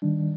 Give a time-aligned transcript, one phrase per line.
[0.00, 0.27] 大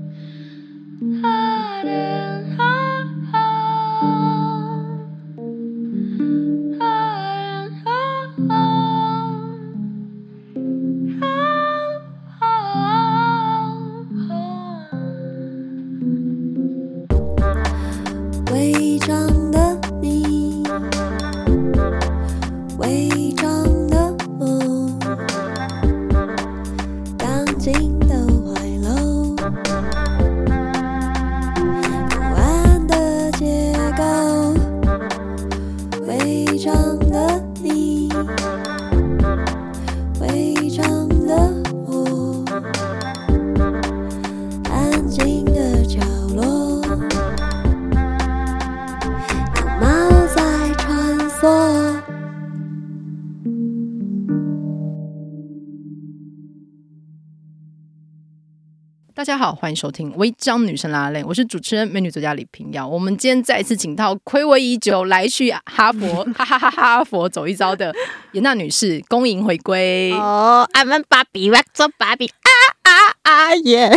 [59.42, 62.88] 好，欢迎收听《违章女生拉链》，我是主持人美女作家李平瑶。
[62.88, 67.92] 我们今天再一次请到暌违已久来去哈佛哈哈哈哈佛走一遭的
[68.34, 72.50] 严娜女士，恭迎回归哦！I'm a Barbie，我做 Barbie 啊
[72.84, 72.92] 啊
[73.24, 73.90] 啊耶！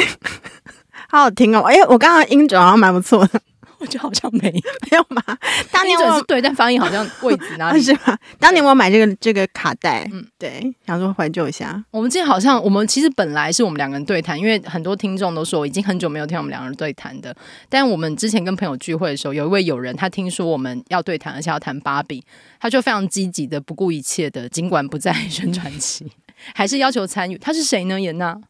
[1.13, 1.61] 好好听哦！
[1.61, 3.39] 哎，我刚刚音准好像蛮不错的。
[3.85, 4.51] 我觉得好像没
[4.91, 5.23] 没有嘛？
[5.71, 8.19] 当年我是对，但发音好像位置哪里 是吧？
[8.39, 11.85] 当年我买这个这个卡带，嗯，对，想说怀旧一下。
[11.91, 17.37] 我们今天好像，我们其实本来是我们两个人对谈，因为很多听众都说我已经很久没有听我们两个人对谈的。
[17.69, 22.25] 但我们之前跟朋友聚会的时候，有一位友人他听说我们要对谈，而且要谈芭比，
[22.59, 26.11] 他就非常积极的、不顾一切的，尽管不在宣传期，
[26.55, 27.37] 还是要求参与。
[27.37, 28.01] 他是谁呢？
[28.01, 28.41] 严娜？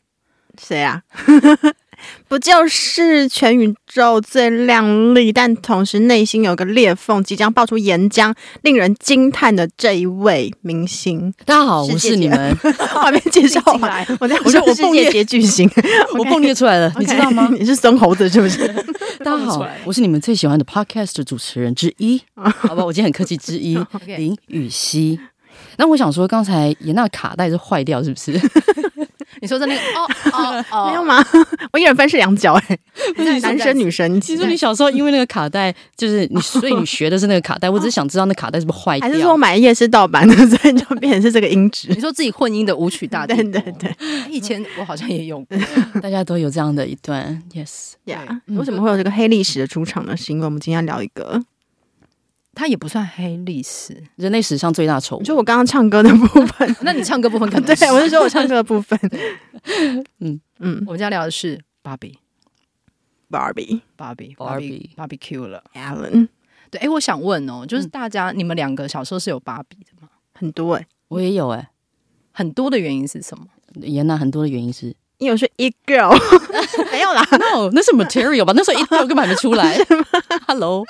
[0.56, 1.02] 谁啊？
[2.28, 11.32] 不就是全宇宙最靓丽，但同时内心有个裂缝，即将爆出岩浆，令人惊叹的这一位明星？
[11.44, 15.68] 大家好，我是你们 画面介绍 来，我在我说我蹦列巨星，
[16.18, 17.48] 我蹦裂出来了，你知道吗？
[17.52, 18.66] 你是孙猴子是不是？
[19.24, 25.18] 大家好，我是你们最喜欢的 Podcast 主持人之一，好吧，我今天很客气之一，林雨熙。
[25.76, 28.32] 那我想说，刚才严娜卡带是坏掉，是不是？
[29.44, 31.22] 你说的那个 哦哦哦，没有吗？
[31.70, 32.78] 我一人分饰两角哎，
[33.42, 34.18] 男生女生。
[34.22, 37.68] 其实你小时候因为那个卡带，就是你，所以你学的是那个卡带。
[37.68, 41.88] 我只是想知道那卡带是不是坏掉，还是说我买夜市盗版的，所以就变成是这个音质？
[41.90, 43.94] 你说自己混音的舞曲大帝，对对对。
[44.30, 45.58] 以前我好像也用过，
[46.00, 47.42] 大家都有这样的一段。
[47.52, 50.16] Yes，呀，为什么会有这个黑历史的出场呢？
[50.16, 51.42] 是因为我们今天要聊一个。
[52.54, 55.24] 它也不算黑历史，人类史上最大丑闻。
[55.24, 58.98] 就我刚刚唱歌的部分， 那你唱歌部分可能 对，我是说我唱歌的部分。
[60.20, 62.18] 嗯嗯，我们家聊的是芭比，
[63.28, 66.28] 芭比，芭比，芭比，芭比 Q 了，Alan。
[66.70, 70.08] 对，哎，我想问哦，就是大家你们两个小时候是有芭比的吗？
[70.34, 71.70] 很多哎，我也有哎，
[72.32, 73.46] 很多的原因是什么？
[73.82, 76.16] 严娜很多的原因是，因为我是 It Girl，
[76.92, 78.52] 没有啦，No，那是 Material 吧？
[78.54, 79.76] 那时候 It Girl 根本还没出来。
[80.46, 80.84] Hello。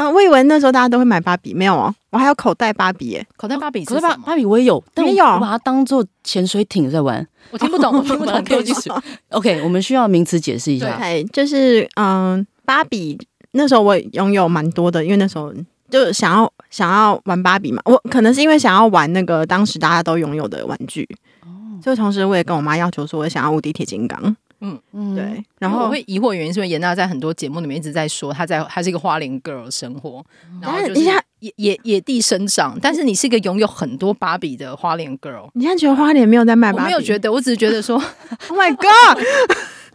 [0.00, 8.90] 啊，我以为那时候大家都会买芭比，没有哦，我还有口袋芭比耶，口袋芭比，口袋芭芭比我也有，但我把它当做潜水艇在玩，我听不懂，我听不懂，对不起。
[9.28, 13.18] OK，我们需要名词解释一下，对，就是嗯，芭比
[13.52, 15.52] 那时候我拥有蛮多的，因为那时候
[15.90, 21.06] 就想要想要玩芭比嘛，我可能是因为想要玩那个当时大家都拥有的玩具，
[21.42, 24.34] 哦，就同时我也跟我妈要求说，我想要无敌铁金刚。
[24.60, 25.44] 嗯嗯，对。
[25.58, 30.24] 然后我会疑惑原因是因为严娜在很多节目里面一直在说她在她是一个花莲 girl 生活，
[30.60, 31.00] 然后就是
[31.40, 32.78] 野野野地生长。
[32.80, 36.82] 但是你是一个拥有很多芭比的花莲 girl，你现在觉得花莲没有在卖芭比？
[36.82, 37.96] 我没有觉得，我只是觉得说，
[38.48, 39.24] Oh my god，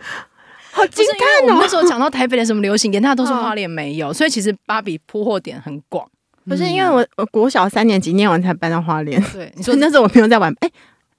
[0.71, 1.59] 好惊叹哦！
[1.61, 6.09] 那时候讲到台北的什么流行，严娜都说花莲没有，所以其实芭比铺货点很广。
[6.47, 10.69] 不是因为我我国小三年级念完才搬到花莲，对，你说 那时候我没有在玩，哎，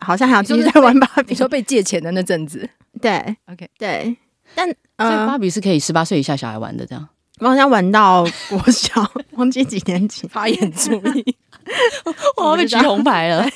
[0.06, 1.30] 好像还要继续在玩芭比。
[1.30, 2.68] 你说被借钱的那阵子。
[3.02, 4.16] 对，OK，对，
[4.54, 7.08] 但呃，芭比是可以十八岁以下小孩玩的，这样。
[7.40, 11.36] 我好像玩到国小，忘记几年级， 发言注意，
[12.38, 13.46] 我要被举红牌了。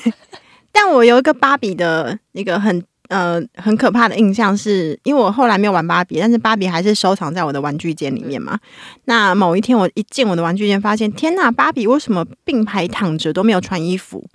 [0.71, 8.59] 但我有一个芭比的那个很呃很可怕的印象是，是因为我后来没有玩芭比，但是芭比还是收藏在我的玩具间里面嘛。
[9.05, 14.29] 那某一天我一进我的玩具间，发现天呐，芭比为什么并排躺着都没有穿衣服？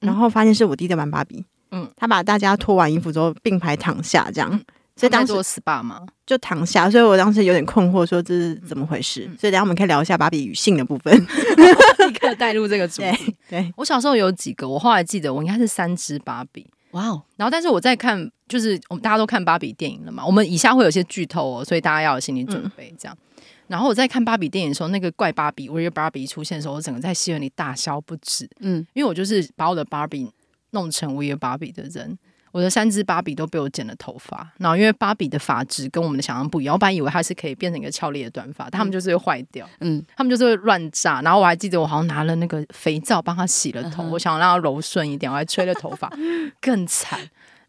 [0.00, 1.44] 然后发现是我弟在玩芭比。
[1.70, 4.64] 嗯，他把大家脱完衣服之后并排躺下，这样，嗯、
[4.96, 9.26] 所以当时做 SPA 嘛，就躺下，所以我当时有点困惑，说这是怎么回事？
[9.30, 11.14] 嗯、所以等下我们可以聊一下芭比与性的部分
[12.08, 13.36] 立刻带入这个主题。
[13.50, 17.22] 对，对我小时候有几个，我后来记得我应该是三只芭比，哇哦！
[17.36, 23.14] 然后但是我在看，就是我们大家都看芭比电影了嘛，我们以下会有些剧透哦，所以大家要有心理准备，这样。
[23.14, 23.27] 嗯、
[23.68, 30.32] 然后我在看芭比电影的时候，那个怪芭比 Weird Barbie 出现的时候，我整个在戏院里大笑不止，嗯，因为我就是把我的芭比。
[30.72, 32.18] 弄成 Weird Barbie 的人，
[32.52, 41.22] 我的三只芭比都被我剪了头发，然后因为芭比的发质跟我们的想象不一样，我本来以为它是可以变成一个俏丽的短发，但他们就是会坏掉，嗯，他们就是会乱炸。
[41.22, 46.12] 然后我还记得我好像拿了那个肥皂帮他洗了头，我想要让它柔顺一点，我还吹了头发，
[46.60, 47.18] 更惨。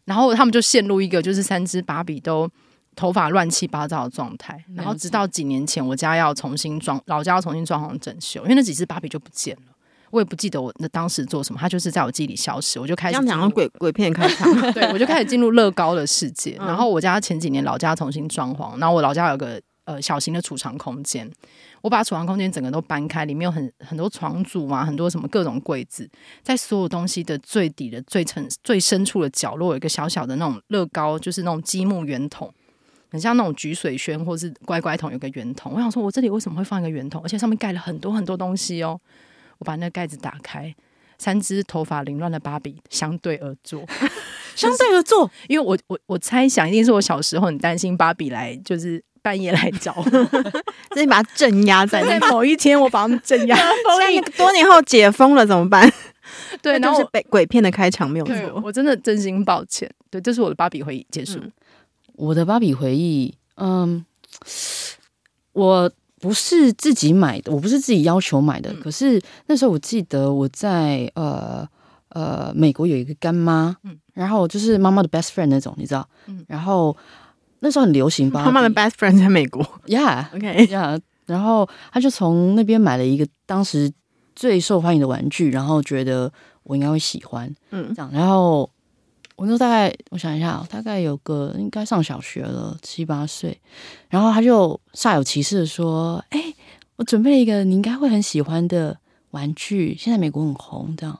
[0.04, 2.46] 然后他们就陷入一个就是三只芭比都
[2.96, 4.62] 头发乱七八糟的状态。
[4.74, 9.62] 然后直到几年前，我家要重新装，老家要重新装潢整修，因为那几只芭比就不见了。
[10.10, 16.56] 我也不记得我那当时做什么，它就是在我记忆里消失，我就开始讲讲鬼鬼片开场， 对，我就开始进入乐高的世界。
[16.58, 21.30] 然后我家前几年老家重新装潢，然后我老家有个呃小型的储藏空间，
[21.80, 26.10] 我把储藏空间整个都搬开，里面有很很多床组啊，很多什么各种柜子，
[26.42, 32.52] 在所有东西的最底的最层最深处的角落，有一个小小的那种乐高，就是那种积木圆筒，
[33.10, 35.72] 很像那种橘水轩或是乖乖桶，有个圆筒。
[35.74, 39.00] 我想说，我这里为什么会放一个圆筒，而且上面盖了很多很多东西哦。
[39.58, 40.74] 我把那个盖子打开，
[41.18, 43.84] 三只头发凌乱的芭比相对而坐，
[44.56, 45.30] 相对而坐。
[45.48, 50.02] 因为我我我猜想，一定是我小时候很担心芭比来，就是半夜来找我，
[50.94, 53.56] 所以把它镇压在那某一天，我把他们镇压。
[54.38, 55.92] 多年后解封了怎么办？
[56.62, 58.62] 对，然后是鬼鬼片的开场没有错。
[58.64, 59.90] 我真的真心抱歉。
[60.10, 61.38] 对，这是我的芭比回忆结束。
[61.38, 61.52] 嗯、
[62.20, 64.04] 我的芭比回忆，嗯，
[65.52, 65.90] 我。
[66.22, 68.70] 不是自己买的，我不是自己要求买的。
[68.70, 71.66] 嗯、可是那时候我记得我在呃
[72.10, 76.94] 呃美国有一个干妈，嗯，然后就是妈妈的 best friend 那种，你知道，嗯，然后
[77.60, 81.00] 那时候很流行吧，妈妈的 best friend 在美国，Yeah，OK，Yeah，、okay.
[81.24, 83.90] 然后他就从那边买了一个当时
[84.36, 86.30] 最受欢迎的玩具，然后觉得
[86.64, 88.70] 我应该会喜欢，嗯，这样，然后。
[89.40, 93.58] 我就大概，我想一下，大概有个应该上小学了，七八岁，
[94.10, 96.54] 然后他就煞有其事的说：“哎、
[96.96, 98.98] 我准备了一个你应该会很喜欢的
[99.30, 101.18] 玩具，现在美国很红，这样。”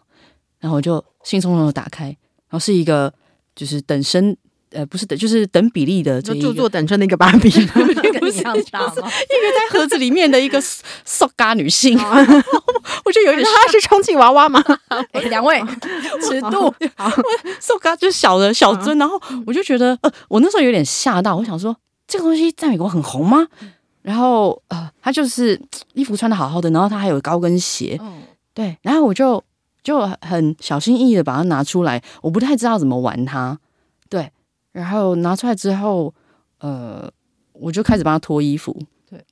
[0.61, 3.11] 然后我就兴冲冲的打开，然后是一个
[3.57, 4.37] 就是等身。
[4.73, 7.81] 呃，不是的，就是等比例的，就著作等身的一个芭比， 不
[8.31, 10.61] 是一个在盒子里面的一个
[11.05, 14.63] 塑嘎女性，我就有点，她是充气娃娃吗？
[15.31, 15.61] 两位
[16.23, 16.73] 尺度，
[17.61, 21.77] 塑嘎就是小的小尊，然后我就觉得，呃，我那时候有点吓到，我想说
[22.07, 23.47] 这个东西在美国很红吗？
[24.03, 25.61] 然后呃，她就是
[25.95, 28.01] 衣服穿的好好的，然后她还有高跟鞋，
[28.55, 29.43] 对，然后我就
[29.83, 33.61] 就很小心翼翼的把它拿出来，我不太知道怎么玩它，对。
[34.73, 36.15] 然后拿出来之后，
[36.61, 37.11] 呃，
[37.53, 38.81] 我就开始帮他脱衣服。
[39.09, 39.25] 对，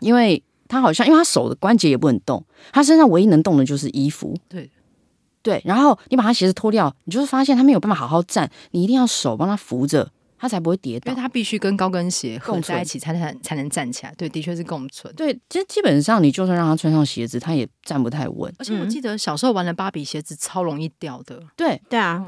[0.00, 4.34] 因为他好像，因为他手的关节也不能动，他身上唯一能动的就是衣服。
[4.48, 4.70] 对，
[5.42, 5.60] 对。
[5.64, 11.12] 然后你把他鞋子脱掉，你就会发现他没有办法好好站，你一定要手帮他扶着，他才不会跌倒。
[11.12, 14.14] 因为他必须跟高跟鞋合在一起才能才能站起来。
[14.16, 15.14] 对，的确是共存。
[15.14, 18.52] 对，其实基本上你就算让他穿上鞋子，他也站不太稳。
[18.58, 21.42] 而且我记得小时候玩的芭比鞋子超容易掉的。
[21.54, 22.26] 对，对啊，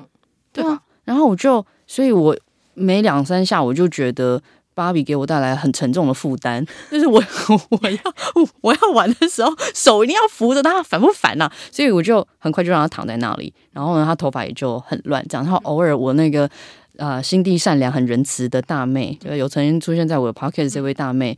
[0.53, 0.83] 对啊。
[1.05, 2.37] 然后我就，所以我。
[2.79, 4.41] 没两三下，我就觉得
[4.75, 6.65] 芭比给我带来很沉重的负担。
[6.91, 7.23] 就是我
[7.71, 7.99] 我要
[8.63, 11.53] 我要玩的时候，手一定要扶着他，烦不烦呐、啊？
[11.73, 13.53] 所以我就很快就让他躺在那里。
[13.73, 15.45] 然后呢，他头发也就很乱，这样。
[15.45, 16.49] 然后偶尔我那个
[16.97, 21.37] 呃心地善良、很仁慈的大妹，就有曾经出现在我的 p o c k e t 这位大妹。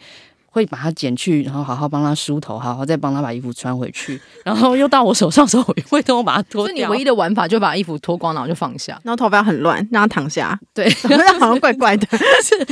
[0.52, 6.74] 会把它剪去，然后好好帮他梳头，好好再帮他把衣服穿回去， 然后又到我手上的时候，我会跟我把它脱掉。
[6.74, 10.58] 你唯一的玩法，就把衣服脱光，然后就放下，然后头发很乱，让他躺下。
[10.74, 10.90] 对，
[11.38, 12.06] 好像怪怪的，
[12.42, 12.66] 是因为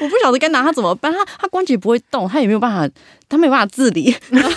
[0.00, 1.12] 我不晓得该拿他怎么办。
[1.12, 2.94] 他他关节不会动，他也没有办法，
[3.28, 4.14] 他没有办法自理。
[4.30, 4.50] 然后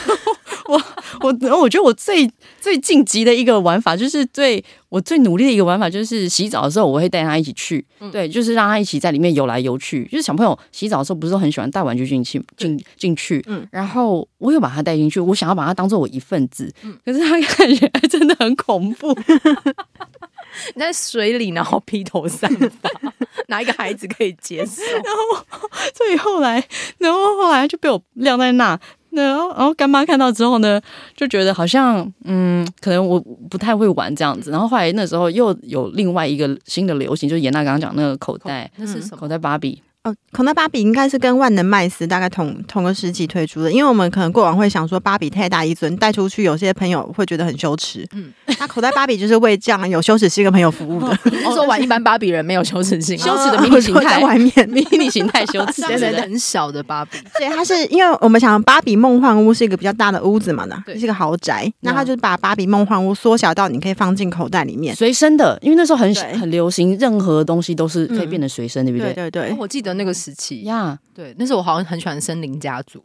[0.68, 0.82] 我
[1.22, 2.28] 我我我觉得我最
[2.66, 10.04] 最晋级的一个玩法，就是最我最努力的一个玩法，就是洗澡的时候我会带他一起去，嗯、对，就是让他一起在里面游来游去。
[10.06, 19.16] 就是小朋友洗澡的时候不是都很喜欢带玩具进去进进去，嗯，然后我又把他带进去，我想要把他当做我一份子，嗯，可是他看起来真的很恐怖。
[20.74, 22.90] 你在水里，然后披头散发，
[23.48, 24.82] 哪一个孩子可以接受？
[24.92, 25.46] 然后
[25.94, 26.66] 所以后来，
[26.98, 28.80] 然后后来就被我晾在那。
[29.24, 30.82] 然后，然后干妈看到之后呢，
[31.16, 33.20] 就觉得好像，嗯，可能我
[33.50, 34.52] 不太会玩这样子。
[34.52, 39.18] 然后后来那时候又有另外一个新的流行，就是严娜刚刚讲那个口袋，那是什么？
[39.18, 39.82] 口袋芭比。
[40.06, 48.08] 哦，口袋芭比应该是跟万能麦斯大概同同个时期推出的，因为我们可能过往会想说芭比太大一尊带出去，有些朋友会觉得很羞耻。
[48.14, 51.08] 嗯，那口袋芭比就是为这样有羞耻心的朋友服务的。
[51.08, 57.18] 哦、你是说玩一般芭比人没有羞耻心，羞耻的迷你形态 在外面， 迷你形态羞耻，对对对，很小的芭比。
[57.40, 65.58] 对，它是因为我们想芭比梦幻屋是一个比较大的屋子嘛呢，是一个豪宅，那它就是把芭比梦幻屋缩小到你可以放进口袋里面，随身的。
[65.64, 69.14] 因为那时候很很流行，任何东西都是可以变得随身，对不对？
[69.14, 70.68] 对对对，我记得那个时期。
[70.70, 73.04] 啊，对，那时候我好像很喜欢森林家族，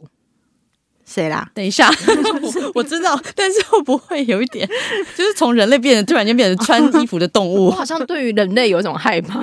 [1.05, 1.49] 谁啦？
[1.53, 1.89] 等一下，
[2.41, 4.67] 我 我知道，但是会不会有一点，
[5.15, 7.65] 就是从人类变得突然间变成穿衣服的动物？
[7.67, 9.39] 我好像对于人类有一种害怕。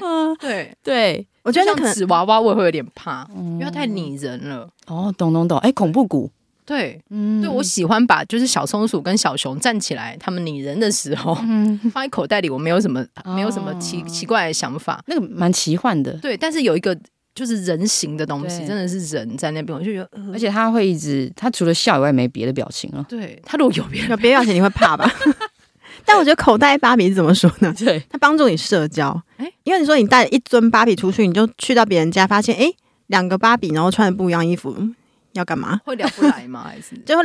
[0.00, 4.68] 嗯 对对，我觉得像纸娃娃我也会有点怕，因为它太拟人了。
[4.86, 6.30] 哦，懂懂懂，哎，恐怖谷。
[6.66, 13.06] 对，嗯，对我喜欢把就是小松鼠跟小熊站起来，他们拟人的时候，嗯，放在口袋里，我没有什么，
[13.36, 16.12] 没有什么奇奇怪的想法，那个蛮奇幻的。
[16.14, 16.98] 对，但是有一个
[17.34, 23.06] 就是人形的东西，真的是人在那边，我就觉得，而且他会一直，他除了笑以外没别的表情了。
[23.08, 25.08] 对，他如果有别有别的表情，你会怕吧？
[26.04, 27.72] 但我觉得口袋芭比是怎么说呢？
[27.78, 32.72] 对，它帮助你社交，哎，因为你说你带一尊芭比出去，你就去到别人家，发现哎，
[33.06, 34.76] 两个芭比，然后穿的不一样衣服。
[35.38, 35.80] 要干嘛？
[35.84, 36.64] 会聊不来吗？
[36.68, 37.24] 还是就会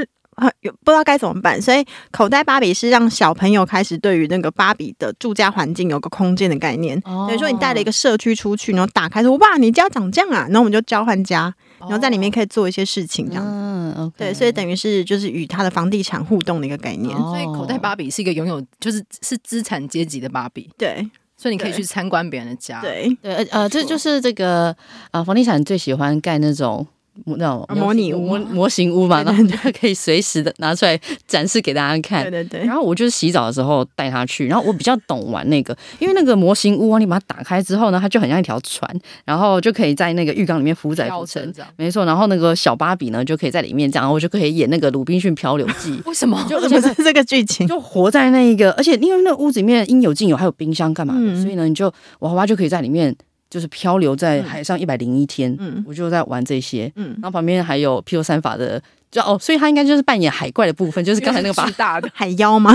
[0.62, 1.62] 有不知道该怎么办？
[1.62, 7.00] 所以口袋芭比是让小朋友开始对于那个芭比的住家环境有个空间的概念。
[7.02, 13.52] 等于说你带了一个社区出去，然后打开说哇，你家长这样啊，然后我们就交换家，然后在里面可以做一些事情，这样子。
[13.54, 17.16] 嗯，okay、对，所以等于是就是与他的房地产互动的一个概念。
[17.16, 20.70] 所以口袋芭比是一个拥有就是是资产阶级的芭比。
[20.78, 22.80] 对，所以你可以去参观别人的家。
[22.82, 24.76] 对对，呃，这就是这个
[25.12, 26.88] 呃房地产最喜欢盖那种。
[27.26, 32.24] 那种模拟屋、模模型屋嘛，然后就可以随时的拿出来展示给大家看。
[32.24, 32.66] 对对对。
[32.66, 38.90] 然后我就是洗澡的时候带他去，然后我比较懂玩那个，因为那个模型屋啊，你把它打开之后呢，它就很像一条船，
[39.26, 41.54] 然后就可以在那个浴缸里面浮载浮沉。
[41.78, 42.06] 没错。
[42.06, 45.92] 然后那个小芭比呢，就可以在里面这样，然后我就可以演那个《鲁滨逊漂流记》。
[46.08, 46.44] 为什么？
[46.50, 53.16] 就 不是这个剧情，就活在那一个，而且因为那个屋子里面应有尽有，还有冰箱干嘛的，嗯、所以呢，你就娃娃就可以在里面。
[53.52, 58.82] 就是漂流在海上一百零一天，嗯，我就在玩这些，嗯，然后旁边还有披头散发的，
[59.12, 62.10] 就哦，所以他应该就是扮演海怪的部分，就是刚才那个把大的。
[62.16, 62.72] 海妖吗？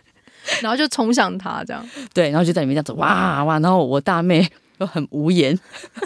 [0.60, 4.46] 然后就冲向他这样，对，然后就在里面这样子哇哇，然后我大妹
[4.78, 5.58] 就很无言，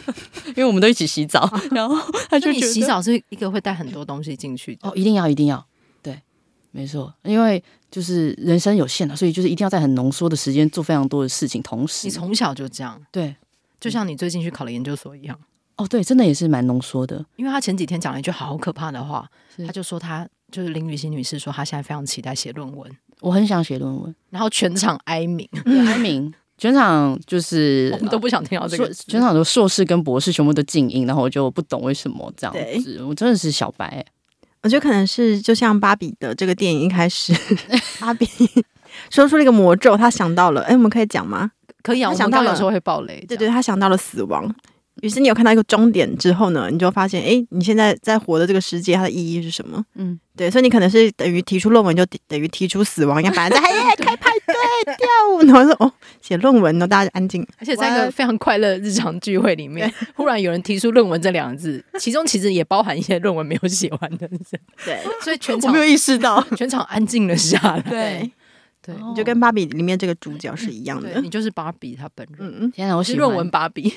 [0.55, 1.97] 因为我们都一起洗澡，然后
[2.29, 5.65] 他就觉得洗澡是一个会带很多东西进去的，哦，一定要一定要，
[6.03, 6.21] 对，
[6.71, 12.07] 没错，因为就是人生有限的，所以就是一定要在很浓缩的时间做非常多的事情，同时。
[12.07, 13.35] 你从小就这样，对。
[13.85, 15.39] 就像你最近去考了研究所一样，
[15.77, 17.23] 哦，对，真的也是蛮浓缩的。
[17.37, 19.29] 因为他前几天讲了一句好可怕的话，
[19.67, 25.47] 他就说他就是林雨欣女士说她现在非常期待写论文，我很想写论文，然后全场哀鸣，
[25.87, 34.03] 哀鸣，全场就是 我们都不想听到这个，全场的硕士跟博士全部都静音，然后我就不懂为什么这样子，我真的是小白，
[34.63, 37.35] 我觉得可能是就像芭比的这个电影一开始，
[38.01, 38.27] 芭比
[39.11, 41.51] 说出了一个魔咒，他想到了，哎，我们可以讲吗？
[41.85, 43.23] 可以啊，我想到有时候会爆雷。
[43.29, 44.53] 对对，他想到了死亡，
[45.03, 49.85] 于是你有看到一个终点之后呢，你就发现，哎，你现在在活的这个世界，它的意义是什么？
[49.97, 53.69] 嗯，对，所以你可能是等于提出论文，就等于提出死亡一样，反正在
[54.03, 64.41] 开派对跳舞，然后说哦，写论文呢，大家就安静，而且在一个非常快乐日常聚会里面，忽然有人提出论文这两个字，其中其实也包含一些论文没有写完的人，
[64.87, 68.33] 对，所以全场我没有意识到，全场安静了下来，对。
[68.85, 72.55] 对，你就跟芭比里面这个主角是一样的，你就是芭比她本人。
[72.61, 73.93] 嗯，天哪，我是论文芭比，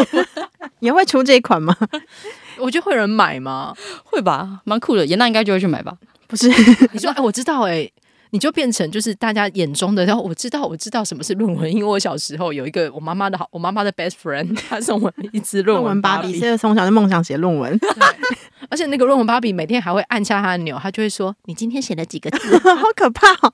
[0.80, 1.74] 你会出这一款吗？
[2.60, 3.74] 我觉得会有人买吗？
[4.04, 5.06] 会吧，蛮酷的。
[5.06, 5.96] 颜娜应该就会去买吧？
[6.26, 6.48] 不是，
[6.92, 7.90] 你说，哎，我知道，哎，
[8.30, 17.78] 你就变成就是大家眼中的，然后我知道，我知道什么是论文，因为我小时候有一个我妈妈的好，我妈妈的 best friend，她送我一支论文芭比，现在从小就梦想写论文，
[18.68, 23.52] 而且那个论文芭比每天还会按下她的钮，她就会说：“你今天写了几个字？”好可怕哦。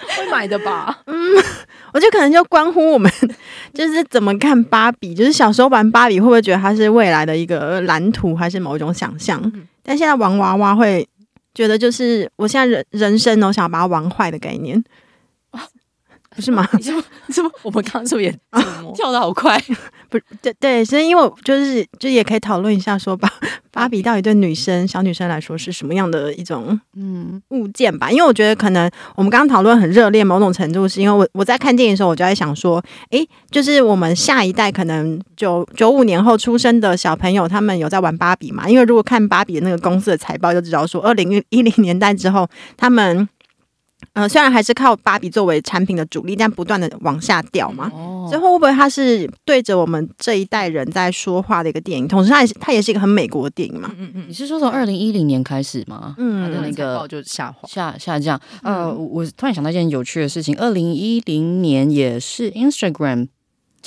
[0.16, 1.00] 会买的吧？
[1.06, 1.14] 嗯，
[1.92, 3.10] 我觉得可能就关乎我们，
[3.74, 5.14] 就是怎么看芭比。
[5.14, 9.40] 就是小时候玩芭比，会不会觉得它是未来的一个蓝图，还是某一种想象？
[9.54, 11.06] 嗯、但现在玩娃娃，会
[11.54, 14.82] 觉得就是我现在人人生呢，我想要把它玩坏的概念。
[16.38, 16.64] 不是吗？
[16.78, 17.50] 你说什么？
[17.64, 18.38] 我们刚刚是不是也
[18.94, 19.58] 跳的好快？
[20.08, 23.28] 不是， 对对，所以因为就是就也可以讨论一下，说芭
[23.72, 28.08] 芭比到底对女生小女生来说是什么样的一种嗯物件吧？
[28.12, 32.80] 因为我觉得可能我们刚刚讨论很热烈，某种程度是因为我我在看电影的时候，我就在想说，
[33.10, 38.68] 诶，就是我们下一代可能九九五年后出生的小朋友，他们有在玩芭比嘛？
[38.68, 43.28] 因为如果看芭比的那个公司的财报，就知道说二零一零年代之后，他们。
[44.14, 47.90] 呃，虽然还是靠芭比作为产品的主力，但不断的往下掉嘛。
[47.94, 52.08] 哦，最后会不会它是对着我们这一代人在说话的一个电影？
[52.08, 53.94] 同时，它也是它也是一个很美国的电影嘛。
[53.98, 56.14] 嗯嗯，你是说从二零一零年开始吗？
[56.18, 58.40] 嗯，它的那个就下滑下下降。
[58.62, 63.28] 呃，我突然想到一件有趣的事情，二零一零年也是 Instagram。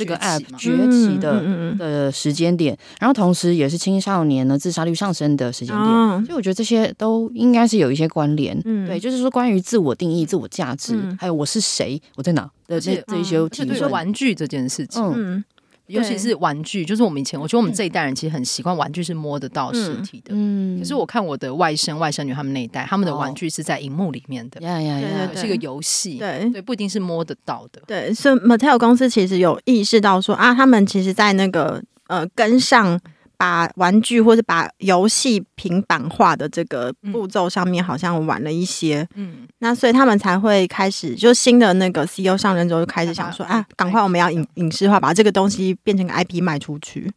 [0.03, 8.60] 这个 app 崛起的的时间点，然后同时也是青少年呢自杀率上升的时间点，所以我觉得这些都应该是有一些关联。
[8.88, 13.91] 对，就是说关于自我定义、自我价值，还有我是谁、我在哪的这这一些提问。
[13.91, 15.43] 玩具这件事情，嗯，
[15.92, 20.32] 尤其是玩具，就是我们以前，我觉得我们这一代人其实很习惯玩具是摸得到实体的。
[20.34, 27.82] 嗯，可是我看我的外甥、外甥女他们那一代，他们的玩具是在荧幕里面的，呀呀呀，是一个游戏，对对，不一定是摸得到的。
[27.86, 33.00] 对，所以 Mattel 公司其实有意识到说啊，他们其实，在那个呃跟上。
[33.42, 47.12] 把玩具或者把游戏平板化的这个步骤上面好像晚了一些，嗯，那所以他们才会开始，就新的那个 CEO 上任之后就开始想说啊，赶快我们要影影视化，把这个东西变成个 IP 卖出去，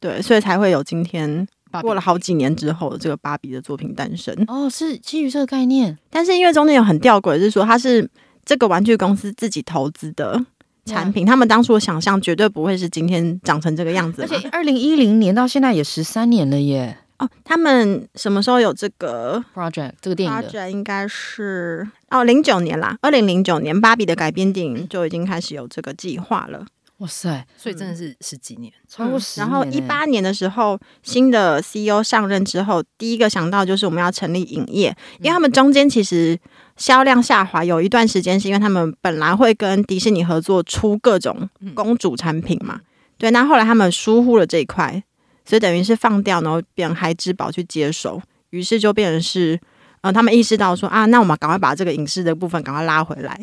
[0.00, 1.46] 对，所以才会有今天
[1.82, 4.34] 过了好几年之后的这个芭比的作品诞生。
[4.48, 8.10] 哦，是基于这个概念，但是因为中间有很吊诡，是说它是
[8.44, 10.44] 这个玩具公司自己投资的。
[10.90, 14.22] 产品，他们当初的想象绝对不会是今天长成这个样子。
[14.22, 16.98] 而且，二零一零年到现在也十三年了耶。
[17.18, 26.66] 哦，他们什么时候有这个 project 这个电影？project 应该是哦，零九年啦，二零零九年，芭比的改编电影就已经开始有这个计划了。
[27.00, 27.46] 哇塞！
[27.56, 29.48] 所以真的是十几年，超过十年。
[29.48, 36.38] 然后一八年的时候，新的 CEO 上任之后，第一个想到就是我们要成立影业，因为他们中间其实
[36.80, 42.80] 销量下滑，有一段时间是因为他们本来会跟迪士尼合作出各种公主产品嘛，
[43.18, 45.04] 对，那后来他们疏忽了这一块，
[45.44, 49.60] 所以等于是放掉，然后变孩之宝去接手，于是就变成是，
[50.00, 53.38] 呃，他们意识到说啊，那我们赶快把这个影视的部分赶快拉回来。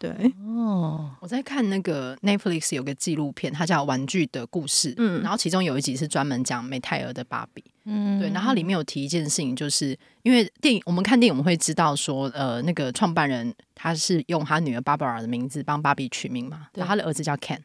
[0.00, 4.92] 对哦，我在看那个 Netflix 有个纪录片，它叫《玩具的故事》。
[4.96, 7.62] 嗯，然后其中有一集是专门讲美泰儿的芭比。
[7.84, 17.58] 嗯，对，然后它里面有提一件事情，就是因为电影，我们看电影我们会知道说，呃，那个创办人他是用他女儿 Barbara 的名字帮芭比取名嘛，对，然后他的儿子叫 Ken。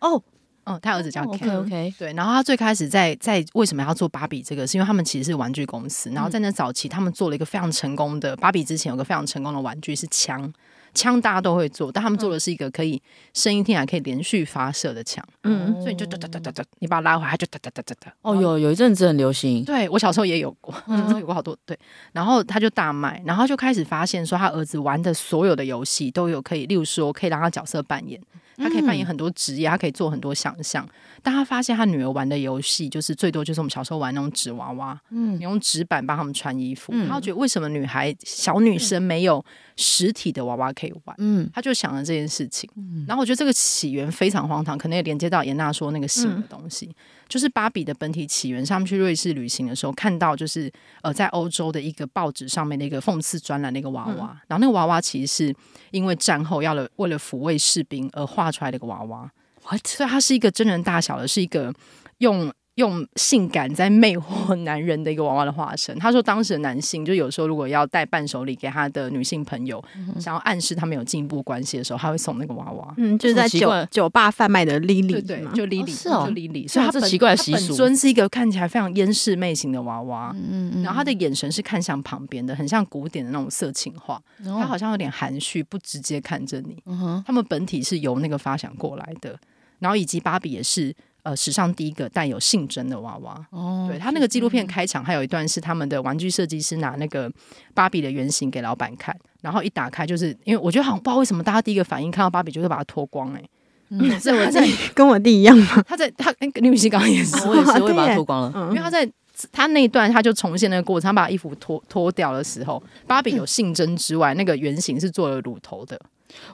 [0.00, 0.22] 哦，
[0.64, 1.34] 嗯，他儿子叫 Ken。
[1.34, 1.94] OK OK。
[1.98, 10.50] 对，然后他最开始在在为什么要做芭比这个，是因为他们其实是玩具公司，然后在那早期他们做了一个非常成功的芭比之前有个非常成功的玩具是枪。
[10.94, 13.00] 枪大家都会做，但他们做的是一个可以
[13.34, 18.14] 声音听起来可以连续发射的枪，嗯，所以你就哒哒哒哒哒，你把它拉回来，它就哒哒哒哒哒。
[18.22, 21.78] 哦，有有一阵子很流行，对我小时候也有过，小时候，有过好多对。
[22.12, 28.20] 然后他就大卖，然后就开始发现说，他儿子玩的所有的游戏都有可以，例如说可以让他角色扮演。
[28.56, 30.88] 他可以扮演很多职业，他可以做很多想象。
[31.22, 36.92] 但他发现他女儿玩的游戏，就是最多就是我们小时候玩那种纸娃娃，嗯，你用纸板帮他们穿衣服。
[37.08, 39.44] 他觉得为什么女孩小女生没有
[39.76, 41.14] 实体的娃娃可以玩？
[41.18, 42.68] 嗯，他就想了这件事情。
[43.06, 46.90] 然后我觉得这个起源非常荒唐，可能也连接到严娜说那个性的东西。
[47.32, 55.56] 就是芭比的本体起源，他们去瑞士旅行的时候，看到就是呃，在欧洲的一个报纸上面的一个讽刺专栏的一个娃娃，然后那个娃娃其实是
[55.92, 59.32] 因为战后要了为了抚慰士兵而画出来的一个娃娃
[59.64, 59.86] ，What?
[59.86, 61.72] 所以它是一个真人大小的，是一个
[62.18, 62.52] 用。
[62.76, 65.98] 用性感在魅惑男人的一个娃娃的化身。
[65.98, 72.94] 他说，当时的男性就有时候如果要带伴手礼给他的女性朋友，嗯、想要暗示他们有进一步关系的时候，他会送那个娃娃。
[72.96, 76.66] 嗯，就是在酒酒吧贩卖的 Lily，对对，就 Lily，、哦、是哦，就 Lily。
[76.66, 80.34] 所以他这奇怪的习俗，本尊是一个看起来非常烟视媚型的娃娃。
[80.34, 84.16] 嗯嗯，然后他的眼神是看向旁边的，很像古典的那种色情画。
[84.46, 86.82] 哦、他好像有点含蓄，不直接看着你。
[86.86, 89.38] 嗯哼，他们本体是由那个发想过来的，
[89.78, 90.94] 然后以及芭比也是。
[91.22, 93.46] 呃，史上第一个带有性征的娃娃。
[93.50, 97.30] 哦，对，他那个纪录片开场还有一段是他们的玩具设计师拿那个
[97.74, 103.50] 芭比的原型给老板看，然后一打开就是因为我觉得好像不知道为什么大家第一个反应看到芭比就会把它脱光哎、欸，
[103.90, 105.84] 嗯，是我在 跟我弟一样吗？
[105.86, 109.08] 他在他跟李雨熙刚刚也是，我也是 会把它脱光了，因为他在
[109.52, 116.00] 他那一段他就重现那个过程，他把衣服脱脱掉的时候，芭比有 性征之外，那个原型是做了乳头的。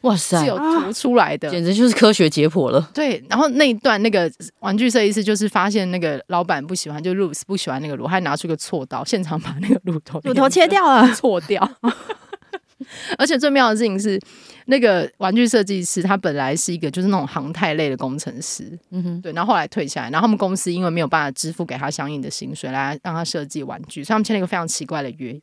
[0.02, 2.90] 哇塞，是有图出来的，简直就是科学解剖了。
[2.94, 11.68] 对，然后那一段那个玩具设计师就是发现那个老板不喜欢，就 Ruth 不喜欢那个乳，还拿出个锉刀，现场把那个乳头乳头切掉了， 锉掉。
[13.18, 14.18] 而且最妙的事情是，
[14.66, 25.38] 那个玩具设计师他本来是一个就是那种航太类的工程师，嗯哼，对，然后后来退下来，然后他们公司因为没有办法支付给他相应的薪水来让他设计玩具，所以他们签了一个非常奇怪的约。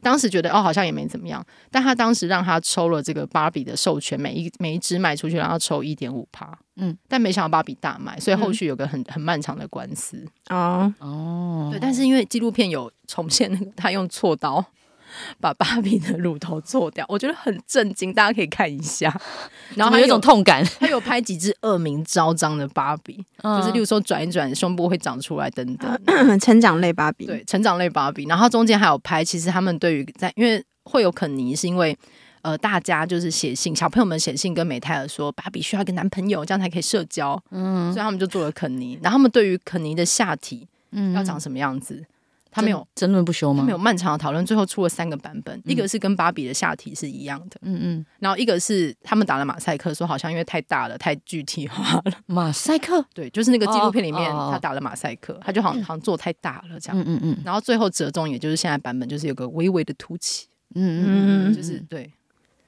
[0.00, 10.24] 当时觉得哦，好像也没怎么样，但他当时让他抽了这个芭比的授权，每一每一只卖出去，然后抽一点五趴，嗯，但没想到芭比大卖，所以后续有个很很漫长的官司。
[10.48, 14.64] 啊哦，对，但是因为纪录片有重现那个他用锉刀。
[15.40, 19.12] 把芭比的乳头做掉，我觉得很震惊，大家可以看一下。
[19.74, 28.24] 然后还有一种痛感， 他有拍几只恶名昭彰的芭比，嗯、就是例如说转一转胸部会长出来等等，嗯、成长类芭比，对，成长类芭比。
[28.24, 31.96] 然后中间还有拍，其实他们对于在，因为会有肯尼，是因为
[32.42, 37.40] 呃大家就是写信，小朋友们写信跟美泰尔说，芭比需要一个男朋友，这样才可以社交。
[37.50, 38.98] 嗯，所以他们就做了肯尼。
[39.02, 42.04] 然后他们对于肯尼的下体，嗯，要长什么样子？
[42.54, 43.66] 他没有争论不休吗？
[43.70, 52.12] 有漫长的讨论，最后出了三个版本，嗯、一个是跟芭比的下体是一样的，嗯嗯，然后一个是他们打了马赛克，说好像因为太大了，太具体化了。
[52.26, 62.12] 马赛克， 对，就是那个纪录片里面他打了马赛克，他就好像好像做太大了这样，嗯嗯嗯，然后最后折中，也就是现在版本，就是有个微微的凸起，嗯嗯嗯，就是对，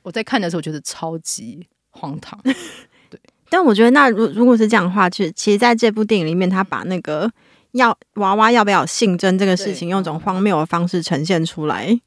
[0.01, 2.40] 我在看的时候觉得超级荒唐，
[3.11, 3.20] 对，
[3.51, 7.31] 但我觉得那如如果是这样的话，其实其实在这部电影里面，他把那个。
[7.75, 11.99] 要娃娃要不要性征这个事情，用种荒谬的方式呈现出来，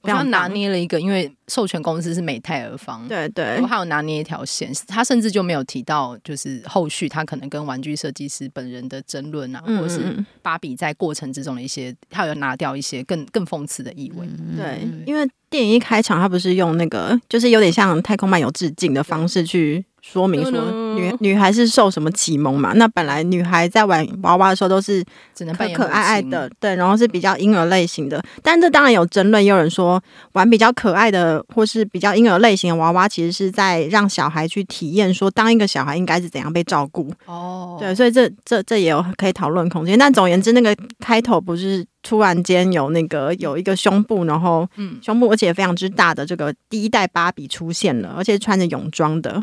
[0.00, 19.84] 好像拿捏了一个，因为授权公司是美泰尔方，对对，我还有拿捏一条线，他甚至就没有提到，就是后续他可能跟玩具设计师本人的争论啊，嗯、或者是芭比在过程之中的一些，他有拿掉一些更更讽刺的意味，嗯、对，因为电影一开场，他不是用那个，就是有点像太空漫游致敬的方式去。
[20.02, 20.60] 说明说
[20.96, 22.72] 女女孩是受什么启蒙嘛？
[22.74, 28.20] 那本来女孩在玩娃娃的时候都是只能可可爱爱的，对，然后是比较婴儿类型的。
[28.42, 37.08] 但这当然有争论，也有人说玩比较可爱的或是比较婴儿类型的娃娃，其实是在让小孩去体验说，当一个小孩应该是怎样被照顾。
[37.26, 39.96] 哦，对，所以这这这也有可以讨论空间。
[39.96, 49.40] 但总而言之，那个开头不是突然间有那个有一个胸部，然后嗯，胸部而且非常之大的这个第一代芭比出现了，而且穿着泳装的。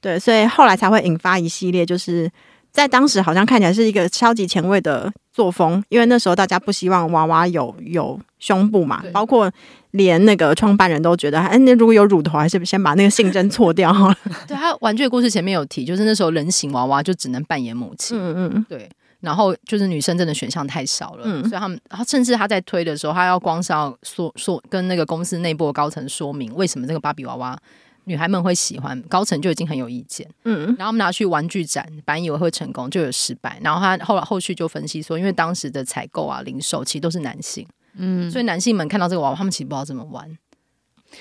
[0.00, 2.30] 对，所以后来才会引发一系列，就是
[2.72, 9.50] 在当时好像看起来是一个超级前卫的作风，因为那时候大家不希望娃娃有有胸部嘛，包括
[9.90, 14.16] 连那个创办人都觉得，哎，那如果有乳头，还是先把那个性征错掉好了。
[14.48, 18.88] 对，他玩具的故事前面有提，就是那时候人形娃娃就只能扮演母亲，嗯嗯，对，
[19.20, 27.58] 然后就是女生真的选项太少了，嗯，所以他们，甚至他在推的时候，他要光是要说说跟那个公司内部的高层说明为什么这个芭比娃娃。
[28.04, 30.28] 女孩们会喜欢，高层就已经很有意见。
[30.44, 33.60] 嗯，然后我们拿去玩具展，本来以为会成功，就有失败。
[33.62, 40.38] 然后他后来后续就分析说，因为当时的采购啊、零售其实都是男性，嗯，所以男性们看到这个娃娃，他们其实不知道怎么玩。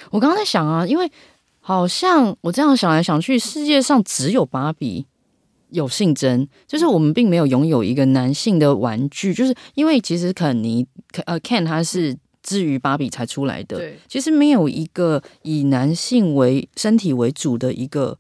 [0.10, 1.12] 我刚刚在想啊，因为
[1.60, 5.06] 好像我这样想来想去，世界上只有芭比
[5.70, 10.88] 有性征，就是我们并没有拥有一个男性的玩具，就是因为其实肯尼
[11.26, 12.18] 呃 Ken 他是。
[12.50, 18.18] 至于芭比才出来的，对其实没有一个以男性为身体为主的一个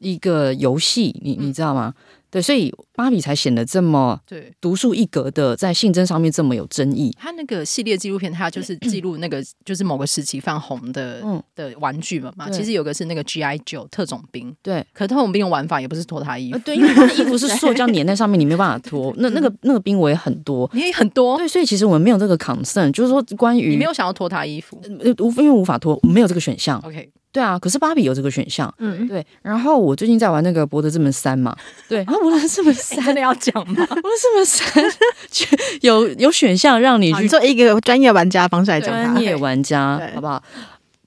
[0.00, 1.94] 一个游戏，你你知道吗？
[1.96, 7.14] 嗯对，所以芭比才显得这么对独树一格的，在性征上面这么有争议。
[7.18, 11.22] 他那个系列纪录片，他就是记录那个 就是某个时期泛红的
[11.56, 12.48] 的玩具嘛嘛。
[12.48, 19.12] 其实有个是那个 GI 九特种兵，对，可特种兵的玩法也不是脱他衣服，对，因为他的衣服是塑胶粘在上面，你没办法脱。
[19.18, 24.80] 那那个那个兵我也很多，你也很多，对，所以其实我们没有这个 concern，就是说关于你没有想要脱他衣服，
[25.18, 26.78] 无因为无法脱，没有这个选项。
[26.84, 27.10] OK。
[27.32, 29.24] 对啊，可是芭比有这个选项，嗯，对。
[29.42, 31.56] 然后我最近在玩那个《博德之门三》嘛，
[31.88, 33.74] 对，然后《博德之门三 》真的要讲吗？
[33.86, 34.84] 《博德之门三》
[35.82, 40.42] 有有选项让你去做一个专业玩家方式来讲，专业玩家好不好？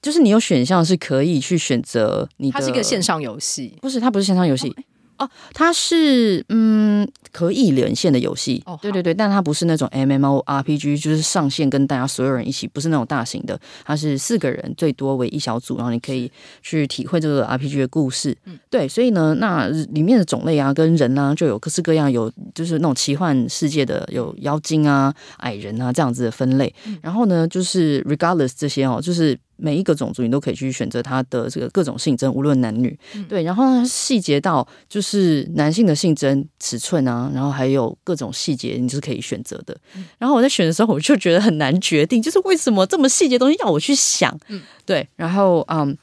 [0.00, 3.98] 就是你有选项是可以去选择你的，它是一个线上游戏，不是？
[4.00, 4.68] 它不是线上游戏。
[4.68, 4.82] 哦
[5.16, 16.30] 哦，它是嗯可以连线的游戏，哦、对对对，但它不是那种 MMORPG，就是上线跟大家所有人一起，不是那种大型的，它是四个人最多为一小组，然后你可以
[16.62, 18.36] 去体会这个 RPG 的故事。
[18.44, 26.72] 嗯，对，所以呢，那里面的种类啊，跟人啊，就有各式各样，有就是那种奇幻世界的，有妖精啊、矮人啊这样子的分类。
[26.86, 29.36] 嗯、然后呢，就是 regardless 这些哦，就是。
[29.56, 33.44] 每一个种族你都可以去选择它的这个各种性征，无论男女，嗯、对。
[33.44, 39.76] 然后细节到就是男性的性征尺寸啊，然后还有各种细节，你是可以选择的。
[39.96, 44.36] 嗯、然后我在选的时候，我就觉得很难决定，就是为什么这么细节的东西要我去想？
[44.48, 45.08] 嗯、对。
[45.16, 45.96] 然后嗯，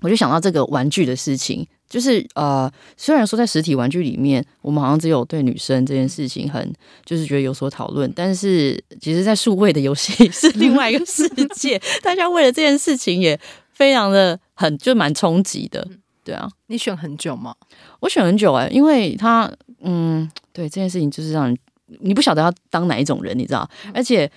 [0.00, 1.66] 我就想到这个玩具的事情。
[1.88, 6.72] 就是呃，虽然说在实体玩具里面，我们好像只有对女生这件事情很
[7.04, 13.36] 就是觉得有所讨论，但是其实，在数位的游戏是另外一个世界， 大家为了这件事情也
[13.72, 15.84] 非常的很就蛮冲击的，
[16.22, 16.48] 对啊。
[16.68, 17.56] 你选很久吗？
[17.98, 19.50] 我选很久哎、欸，因为他
[19.82, 21.58] 嗯，对这件事情就是让人
[22.00, 24.30] 你不晓得要当哪一种人，你知道，而且。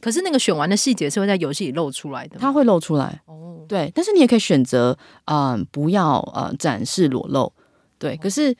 [0.00, 3.64] 可是那个选完的细节是会在游戏里露出来的，它会露出来哦。
[3.68, 7.52] 对，但是你也可以选择，嗯，不要呃展示裸露。
[7.98, 8.56] 对，可是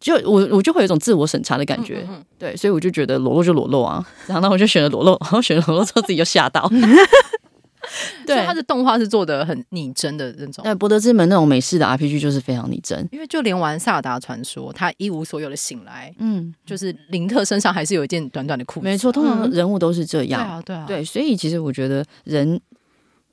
[0.00, 2.04] 就我我就会有一种自我审查的感觉。
[2.36, 6.68] 对，所以我就觉得裸露就裸露啊，然后那我就选了裸露，然后选了裸露之后自己就吓到。
[8.26, 10.62] 对，它的动画是做的很拟真的那种。
[10.64, 18.84] 那《博德之门》那种美式的 RPG 就是非常拟真，因为就连玩《萨尔达传说》，他一无所有的醒来，嗯，就是林特身上还是有一件短短的裤子。
[18.84, 20.42] 没错，通常人物都是这样。
[20.42, 22.60] 对啊，对啊，对，所以其实我觉得人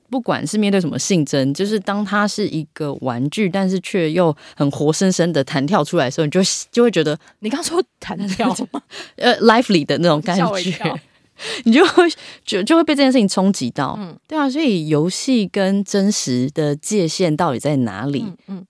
[0.10, 6.40] 不管是面对什么性征，就是当他是一个玩具，但是却又很活生生的弹跳出来的时候，你就
[6.72, 8.82] 就会觉得，你刚说弹跳吗？
[9.18, 11.00] 呃，lively 的那种感觉。
[11.66, 12.04] 你就会
[12.46, 13.98] 就就会被这件事情冲击到。
[14.00, 18.26] 嗯，对啊，所以游戏跟真实的界限到底在哪里？
[18.28, 18.66] 嗯嗯，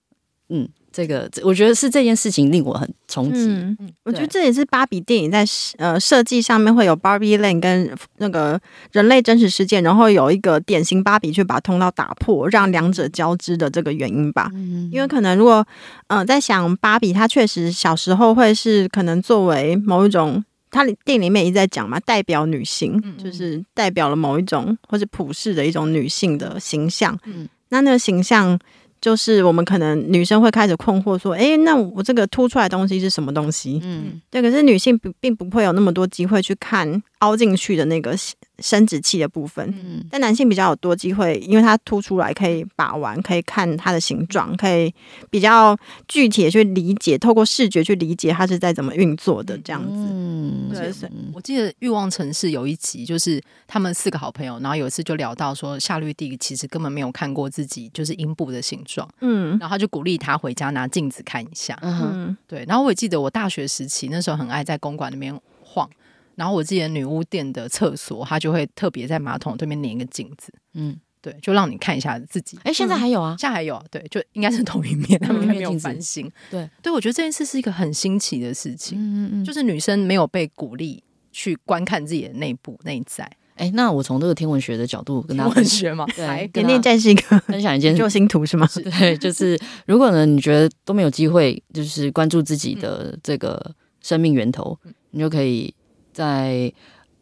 [0.50, 3.48] 嗯，这个我觉得是这件事情令我很冲击。
[3.48, 5.46] 嗯，我觉得这也是芭比电影在
[5.78, 8.60] 呃设计上面会有 Barbie Land 跟那个
[8.92, 14.50] 人类真实事件，然后有一个典型芭比去把通道打破，让两者交织的这个原因吧。
[14.54, 15.66] 嗯，因为可能如果
[16.08, 20.44] 嗯、呃、在想芭比，她确实小时候会是可能作为某一种。
[20.76, 27.18] 他电影里面一直在讲嘛，代表女性，就是代表了某一种或者普世的一种女性的形象。
[27.24, 28.60] 嗯，那那个形象
[29.00, 33.80] 就是我们可能女生会开始困惑说，哎，那我这个凸出来的东西是什么东西？
[33.84, 34.42] 嗯，对。
[34.42, 38.14] 可是女性并并不会有那么多机会去看凹进去的那个。
[38.60, 44.94] 生殖器的部分，嗯但男性比较有多机会，因为它凸出来可以把玩，可以看它的形状，可以
[45.30, 49.90] 比较具体的去理解，透过视觉去理解它是在怎么运作的这样子。
[49.92, 50.92] 嗯，对。
[51.34, 62.64] 我记得《欲望城市》有一集，就是他们四个好朋友，然后有一次就聊到说，夏绿蒂其实根本没有看过自己就是阴部的形状，嗯，然后他就鼓励他回家拿镜子看一下，嗯，对。
[62.68, 65.90] 然后我也记得我大学时期那时候很爱在公馆里面晃。
[66.36, 72.58] 然后我自己的女巫店的厕所，它就会特别在马桶对面粘一个镜子，嗯，对，就让你看一下自己。
[72.64, 73.36] 哎，现在还有啊？
[73.40, 76.32] 现在还有，对，就应该是同一面，他们应该没有翻新。
[76.52, 83.30] 对，对，我觉得这件事是一个很新奇的事情，嗯嗯嗯，就是女生没有被鼓励去观看自己的内部内在。
[83.56, 88.68] 哎，那我从这个天文学的角度跟大家天文学嘛，对，甜甜站是一个分享一件救星图是吗？
[89.00, 94.78] 对，就是如果呢，你觉得都没有机会，就是关注自己的这个生命源头，
[95.12, 95.74] 你就可以
[96.16, 96.74] 在。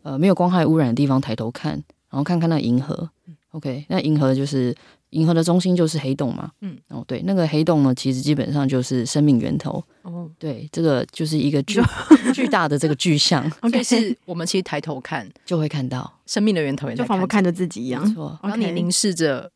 [0.05, 3.09] 呃，没有光害污染的地方抬头看，然后看看那银河。
[3.51, 4.75] OK，那银河就是
[5.11, 6.51] 银河的中心就是黑洞嘛。
[6.59, 9.81] 嗯，哦，对，那个黑洞呢，其实基本上就是生命源头。
[10.01, 11.81] 哦，对，这个就是一个巨
[12.35, 13.49] 巨大的这个巨像。
[13.63, 18.05] OK，是我们其实抬头看就会看到生命的源头，就仿佛看着自己一样。
[18.05, 19.49] 没错，当你凝视着。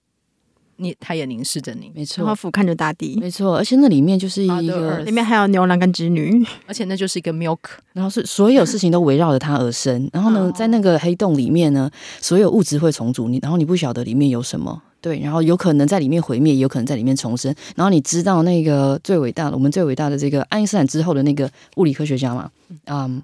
[0.78, 7.58] 你，他也凝视着你，没错，然后俯瞰着大地，没错，而且那里面就是一个，里面还有牛郎跟织女， 而且那就是一个 milk，
[7.94, 10.10] 然后是所有事情都围绕着它而生。
[10.14, 11.90] 然后呢，在那个黑洞里面呢，
[12.22, 17.54] 所有物质会重组你，然后你不晓得里面有什么，对，然后有可能在里面毁灭，也有可能在里面重生。
[17.76, 22.50] 然后你知道那个最伟大的，我们最伟大的这个爱因斯坦之后的那个物理科学家嘛？
[22.86, 23.22] 嗯，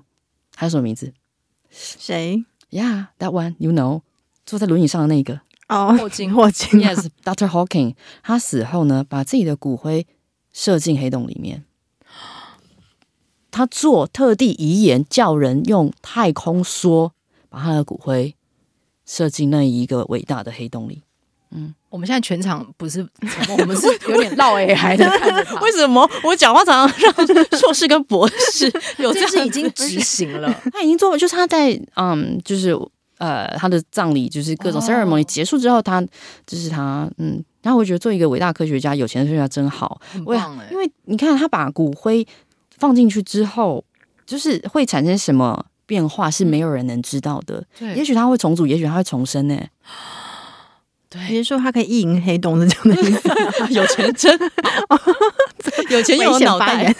[0.55, 1.11] 还有什么名字？
[1.71, 4.01] 谁？Yeah，that one you know，
[4.45, 5.39] 坐在轮椅上的那个。
[5.69, 10.05] 哦，霍金，霍金，Yes，Doctor Hawking，他死后呢，把自己的骨灰
[10.51, 11.63] 射进黑洞里面。
[13.49, 17.11] 他做特地遗言，叫人用太空梭
[17.49, 18.35] 把他的骨灰
[19.05, 21.03] 射进那一个伟大的黑洞里。
[21.51, 25.55] 嗯，我们现在全场不是 沉默，我们是有点绕 A 还在看着他。
[25.61, 30.51] 为什么我讲话常常让 硕士跟博士有这是已经执行了？
[30.73, 32.75] 他已经做了，就是他在嗯，就是。
[33.23, 36.01] 呃，他的葬礼就是各种 ceremony 结束之后，他
[36.45, 40.67] 就是他，嗯，然后我觉得做一个伟大科学家、有钱的科学家真好，很棒哎！
[40.69, 42.27] 因为你看他把骨灰
[42.77, 43.81] 放进去之后，
[44.25, 47.63] 就是会产生什么变化，是没有人能知道的。
[47.79, 49.57] 对，也许他会重组，也许他会重生呢。
[51.09, 53.29] 对，比如说他可以意淫黑洞的这样的意思，
[53.71, 54.37] 有钱真
[55.89, 56.93] 有钱有脑袋。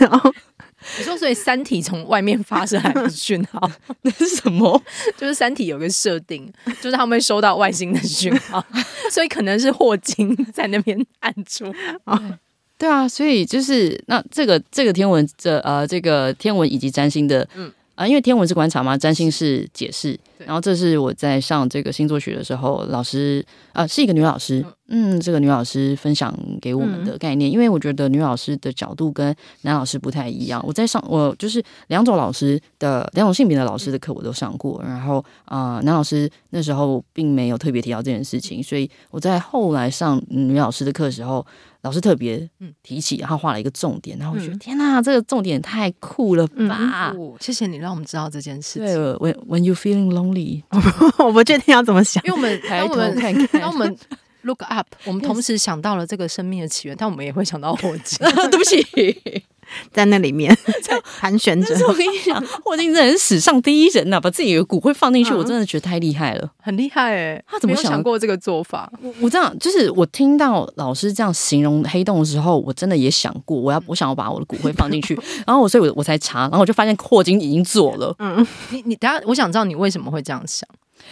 [1.00, 3.70] 你说，所以三体从外面发射来的讯号，
[4.04, 4.82] 那是什么？
[5.18, 8.64] 就是三体有个设定，就是他们会收到外星的讯号，
[9.12, 11.74] 所以可能是霍金在那边按住
[12.06, 12.40] 啊。
[12.78, 20.20] 对啊，所以就是那这个这个天文这呃这个天文以及占星的，嗯啊，因为天文是观察嘛，占星是解释。
[20.46, 24.66] 然后这是我在上这个星座学的时候，老师啊是一个女老师。
[24.88, 30.64] 嗯，这个女老师分享给我们的概念，嗯、因为我觉得女老师的角度跟男老师不太一样。
[30.68, 41.44] 我在上，我就是两种老师的两种性别的老师的课我都上过，然后啊、呃，男老师那时候并没有特别提到这件事情，所以我在后来上女老师的课的时候，
[41.84, 42.50] 老师特别
[42.82, 47.14] 提起，然后画了一个重点，然后我觉得、嗯、天哪，这个重点太酷了吧！
[47.16, 48.86] 嗯、谢谢你让我们知道这件事情。
[48.86, 50.64] 对，When when you feeling lonely，
[51.24, 53.96] 我不确定要怎么想，因为我们抬头看看，当我们。
[54.46, 58.18] Look up，我们同时想到了这个生命的起源，但我们也会想到火鸡。
[58.52, 58.86] 对不起，
[59.92, 60.56] 在那里面
[61.20, 61.76] 盘旋着。
[61.88, 67.44] 我跟你讲， 霍金真的是史上第一人呐、啊，把自己的骨灰放进去，我真的觉得太厉害了，很厉害哎。
[67.48, 68.92] 他怎么想过这个做法？
[69.02, 78.16] 我我这样就是我听到老师这样形容黑洞的时候，我真的也想过，我要我想要把我的骨灰放进去， 然后我所以我我才查，然后我就发现霍金已经做了。
[78.20, 80.68] 嗯，你你等下，我想知道你为什么会这样想。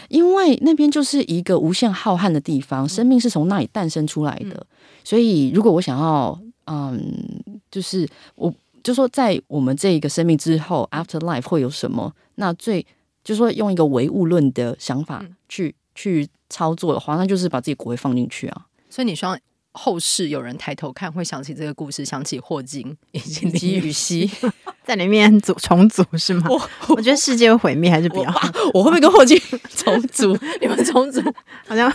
[0.07, 4.65] 因为那边就是一个无限浩瀚的地方，生命是从那里诞生出来的。
[5.03, 6.39] 所以，如果我想要，
[6.71, 12.13] 嗯，就是我就说，在我们这一个生命之后，after life 会有什么？
[12.35, 12.81] 那最
[13.25, 18.65] 就是说用一个唯物论的想法去、嗯、去操作的话，那就是把自己骨灰放进去啊。
[18.89, 19.37] 所以你希望
[19.73, 24.29] 后世有人抬头看，会想起这个故事，想起霍金以及李禹锡
[24.85, 26.47] 在里面组重组是吗？
[26.49, 28.49] 我，我觉得世界会毁灭还是比较好。
[28.73, 29.37] 我， 我会不会跟霍金
[29.75, 30.37] 重组？
[30.61, 31.21] 你们重组
[31.67, 31.91] 好像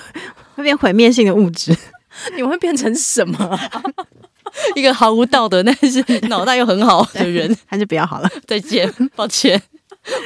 [0.55, 1.77] 会变毁灭性的物质。
[2.35, 3.59] 你们会变成什么？
[4.75, 8.31] 一个毫无道德但是脑袋又很好的人，还是不要好了。
[8.47, 9.61] 再见，抱歉，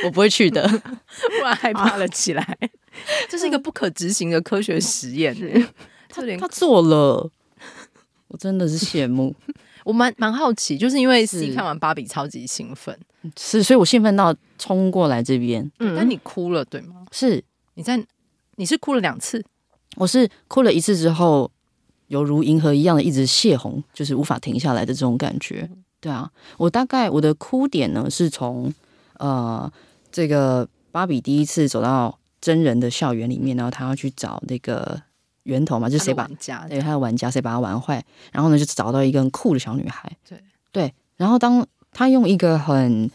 [0.05, 2.59] 我不会去的，不然害怕了起来。
[3.29, 5.35] 这是一个不可执行的科学实验。
[6.09, 7.31] 他他做了，
[8.29, 9.35] 我真的是羡慕。
[9.85, 12.97] 我蛮蛮好奇，就是因为 C 看完芭比超级兴奋，
[13.39, 15.69] 是，所以我兴奋到冲过来这边。
[15.79, 17.07] 嗯，但你哭了对吗？
[17.11, 17.43] 是，
[17.75, 18.01] 你在
[18.57, 19.43] 你是哭了两次，
[19.97, 21.51] 我是哭了一次之后，
[22.11, 25.69] 犹如银河一样的一直泄洪，就是无法停下来的这种感觉。
[25.99, 28.73] 对啊，我大概我的哭点呢，是从
[29.19, 29.73] 呃
[30.13, 35.03] 这个芭比第一次走到真人的校园里面，然后他要去找那个。
[35.45, 40.39] 源头嘛，就是谁把家对他的玩家谁把他玩坏，然后呢就找到一个很酷的小女孩，对
[40.71, 43.11] 对，然后当他用一个很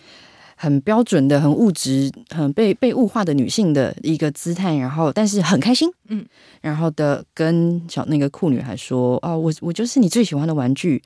[0.66, 6.26] 很标准的、很物质、很被被物化的女性的一个姿态，然后但是很开心，嗯，
[6.60, 11.04] 然后的跟小那个酷女孩说：“哦，我我就是你最喜欢的玩具。”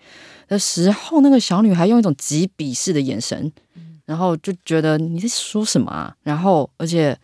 [0.47, 3.51] 的时候，那个小女孩用一种极鄙视的眼神，
[4.05, 6.15] 然后就觉得你在说什么啊？
[6.23, 7.17] 然后而且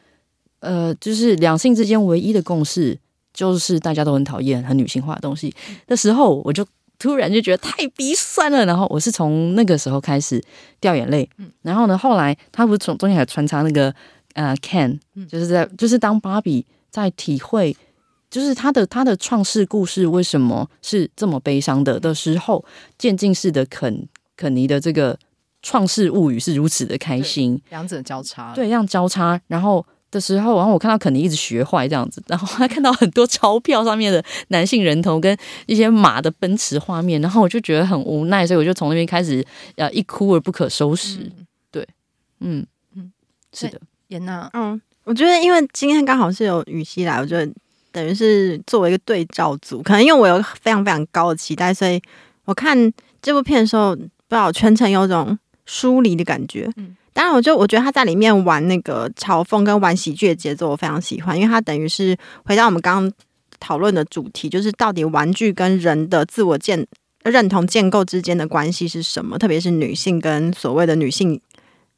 [0.59, 2.99] 呃，就是两性之间唯一的共识。
[3.33, 5.53] 就是大家都很讨厌很女性化的东西
[5.87, 6.65] 的时候，我就
[7.05, 8.65] 突然就觉得太鼻酸了。
[8.65, 10.43] 然后我是从那个时候开始
[10.79, 11.29] 掉眼泪。
[11.61, 13.93] 然后呢，后来他不是从中间还穿插那个
[14.33, 14.97] 呃，Ken，
[15.29, 17.77] 就是在就是当芭比在体会，
[18.31, 22.65] 就是他的他的创世故事为什么是这么悲伤的的时候，
[22.97, 25.17] 渐进式的肯肯尼的这个
[25.61, 29.85] 创世物语是如此的开心，两者交叉，对，这样交叉，然后。
[30.15, 41.19] 的时候，然后我看到肯尼一直学坏这样子，然后还看到很多 钞票上面的男性人头跟一些马的奔驰画面，然后我就觉得很无奈，所以我就从那边开始，呃，一哭而不可收拾。
[41.19, 41.87] 嗯、对，
[42.39, 43.11] 嗯嗯，
[43.53, 47.53] 是的，颜娜，嗯，我觉得因为今天刚好是有雨熙来，我觉得
[47.91, 52.01] 等于是作为一个对照组，可能因为我有非常非常高的期待，所以
[52.45, 56.69] 我看这部片的时候，不知道全程有种疏离的感觉。
[56.77, 56.95] 嗯。
[57.15, 63.13] 当然，我就我觉得他在里面玩那个嘲讽跟玩喜剧的节奏，我非常喜欢，因为他等于是回到我们刚刚
[63.57, 66.85] 讨论的主题，就是到底玩具跟人的自我建
[67.23, 69.39] 认同建构之间的关系是什么？
[69.39, 71.39] 特别是女性跟所谓的女性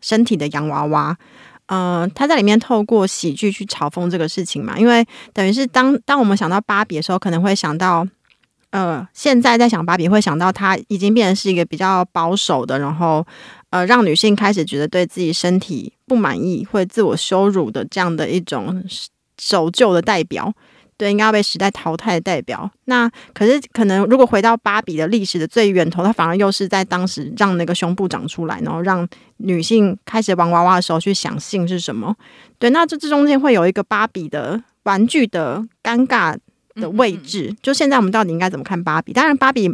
[0.01, 1.17] 身体的洋娃娃，
[1.65, 5.03] 呃，他在里面透过喜剧去嘲讽这个事情嘛，因为
[5.33, 8.07] 等于是当当我们想到芭比的时候，可能会想到，
[8.69, 13.25] 呃，现在在想芭比会想到她已经变成是一个比较保守的，然后。
[13.69, 18.83] 呃，让女性开始觉得对自己身体不满意，会自我羞辱的这样的一种
[19.37, 20.53] 守旧的代表，
[20.95, 22.71] 对，应该要被时代淘汰的代表。
[22.85, 29.05] 那可是可能，如果回到芭比的历史的最源头，它反而又是在当时让那个胸部长出来，然后让
[29.37, 32.15] 女性开始玩娃娃的时候去想性是什么。
[32.57, 36.37] 对，那这这中间会有一个芭比的玩具的尴尬
[36.75, 37.53] 的位置。
[37.61, 39.11] 就现在我们到底应该怎么看芭比？
[39.11, 39.69] 当然，芭比。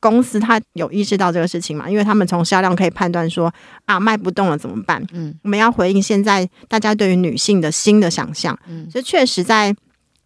[0.00, 1.88] 公司他有意识到这个事情嘛？
[1.88, 3.52] 因为他们从销量可以判断说
[3.84, 5.04] 啊，卖不动了怎么办？
[5.12, 8.58] 嗯，我们要回应现在大家对于女性的新的想象。
[8.68, 9.74] 嗯，所以确实在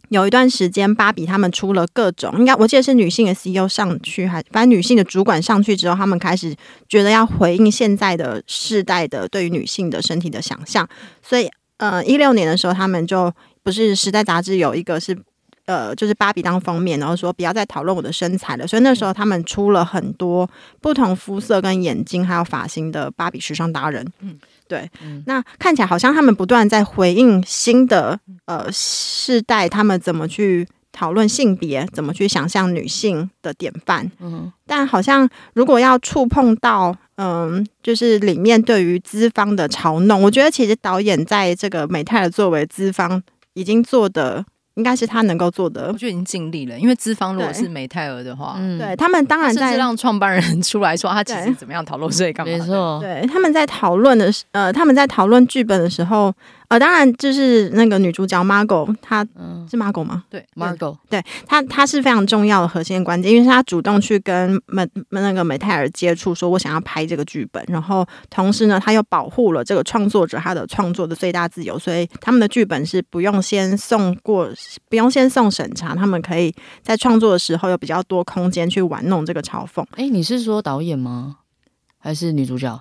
[0.09, 6.55] 有一段时间，芭比他们出了各种，应该我记得是女性的 CEO 上去，还反正女性的主管上去之后，他们开始
[6.89, 10.89] 觉得要回应现在的世代的对于女性的身体的想象。
[11.23, 15.17] 所以呃，一六年的时候，他们就不是《时代》杂志有一个是。
[15.71, 18.67] 呃，就是芭比当封面，然后说不要再讨论我的身材了。
[18.67, 24.05] 所以那时候他们出了很多不同肤色、跟眼睛还有发型的芭比时尚达人。
[24.19, 24.91] 嗯，对。
[25.01, 34.11] 嗯、那看起来好像他们不断在回应新的呃世代，他们怎么去讨论性别，怎么去想象女性的典范。
[34.19, 43.23] 嗯，但好像如果要触碰到嗯、呃，就是里面对于资方的嘲弄，我觉得其实导演在这个美泰的作为资方
[43.55, 44.45] 已经做的。
[44.75, 46.79] 应该是他能够做的，我觉得已经尽力了。
[46.79, 52.53] 因为资方如果是美泰尔的话，对，嗯、对他们当然在让创办人出来说他其实怎么样讨论，所以干嘛？
[52.53, 56.33] 没错，对，他们在讨论的，呃，他们在讨论剧本的时候。
[56.71, 59.27] 呃，当然就是那个女主角 Margot，她
[59.69, 60.23] 是 Margot 吗？
[60.31, 74.49] 对，Margot，对她，她是非常重要的核心关键，因为是她主动去跟美那个美泰尔接触，说我想要拍这个剧本，然后同时呢，她又保护了这个创作者他的创作的最大自由，所以他们的剧本是不用先送过，
[74.89, 79.85] 不用先送审查，他们可以在创作的时候有比较多空间去玩弄这个嘲讽。
[79.97, 81.39] 哎，你是说导演吗？
[81.99, 82.81] 还是女主角？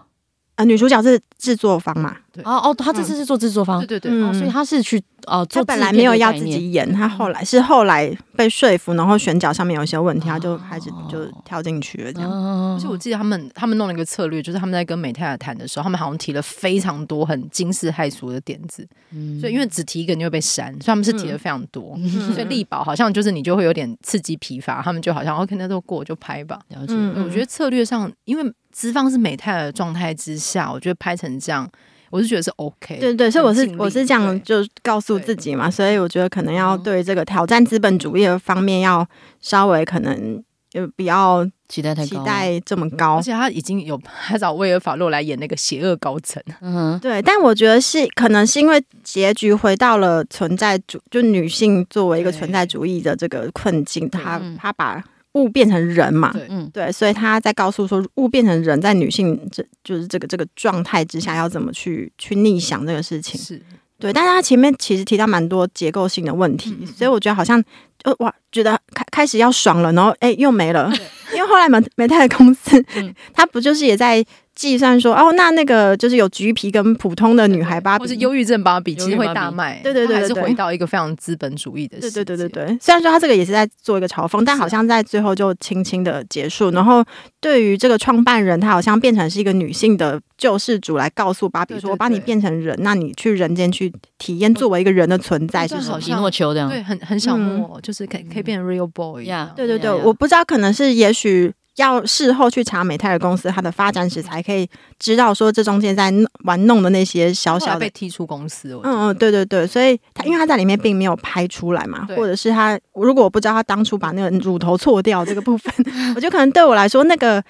[0.56, 2.18] 呃，女主角是制作方嘛？
[2.42, 2.52] 对。
[2.52, 12.32] 哦哦，他这次是做制作方，对对对，嗯哦，所以他是去哦，他本来没有要自己演，他后来是后来被说服，然后选角上面有一些问题，他就开始就跳进去了这样。
[12.32, 19.40] 哦而且我记得他们他们弄了一个策略，就是他们在跟美泰尔谈的时候，他们好像提了非常多很惊世骇俗的点子，嗯。
[19.40, 22.34] 所以因为只提一个你就会被删，所以他们是提了非常多，嗯。
[22.34, 26.60] 所以力保好像就是你就会有点刺激疲乏，他们就好像 OK 那都过就拍吧。
[26.70, 31.70] 了解，嗯我觉得策略上，因为资方是美泰尔的状态之下，我觉得拍成这样，
[32.10, 33.00] 我是觉得是 OK。
[33.00, 39.08] 对对，所以我是我是这样就告诉自己嘛，所以我觉得可能要对这个挑战资本主义的方面要
[39.42, 43.16] 稍微可能就不要期待太高，期待这么高。
[43.18, 43.22] 而。
[43.22, 54.58] 且他已经有他找威尔法洛来演那个邪恶高层，嗯哼，对，但我觉得是可能是因为结局回到了存在主，就女性作为一个存在主义的这个困境，她嗯。
[54.58, 55.04] 她把
[55.40, 56.70] 物变成人嘛，对嗯。
[56.72, 63.40] 对，所以他在告诉说物变成人，在女性这就是这个这个状态之下，要怎么去去逆想这个事情。
[63.40, 63.62] 是。
[63.98, 66.88] 对，但是他前面其实提到蛮多结构性的问题，嗯。
[66.88, 67.64] 所以我觉得好像
[68.04, 70.92] 呃哇，觉得开开始要爽了，然后哎又没了，
[71.34, 73.14] 因为后来美美泰的公司，嗯。
[73.34, 74.24] 他不就是也在
[74.56, 79.80] 计算说哦，那那个就是有橘皮跟普通的女孩芭比，或是忧郁症芭比，其实会大卖。
[79.82, 82.24] 对对对它还是回到一个非常资本主义的世界。
[82.24, 86.72] 对对对对对，虽然说他这个也是在做一个嘲讽，但好像在最后就轻轻的结束。
[86.72, 87.06] 然后
[87.40, 99.24] 对于这个创办人，他好像变成是一个女性的救世主，来告诉芭比说：“对对我把你变成人，那你去人间去体验作为一个人的存在就是好？”匹诺丘这样，对，很很小莫，就是可以可以变成 real boy。
[99.26, 104.68] 呀对对对，我不知道，可能是也许要事后去查美泰尔公司它的发展史，才可以
[104.98, 106.12] 知道说这中间在
[106.44, 115.74] 玩弄的那些小小的被踢出公司，嗯嗯，对对对，所以他因为他在里面并没有拍出来嘛，或者是他如果我不知道他当初把那个乳头错掉这个部分，
[116.16, 117.42] 我觉得可能对我来说，那个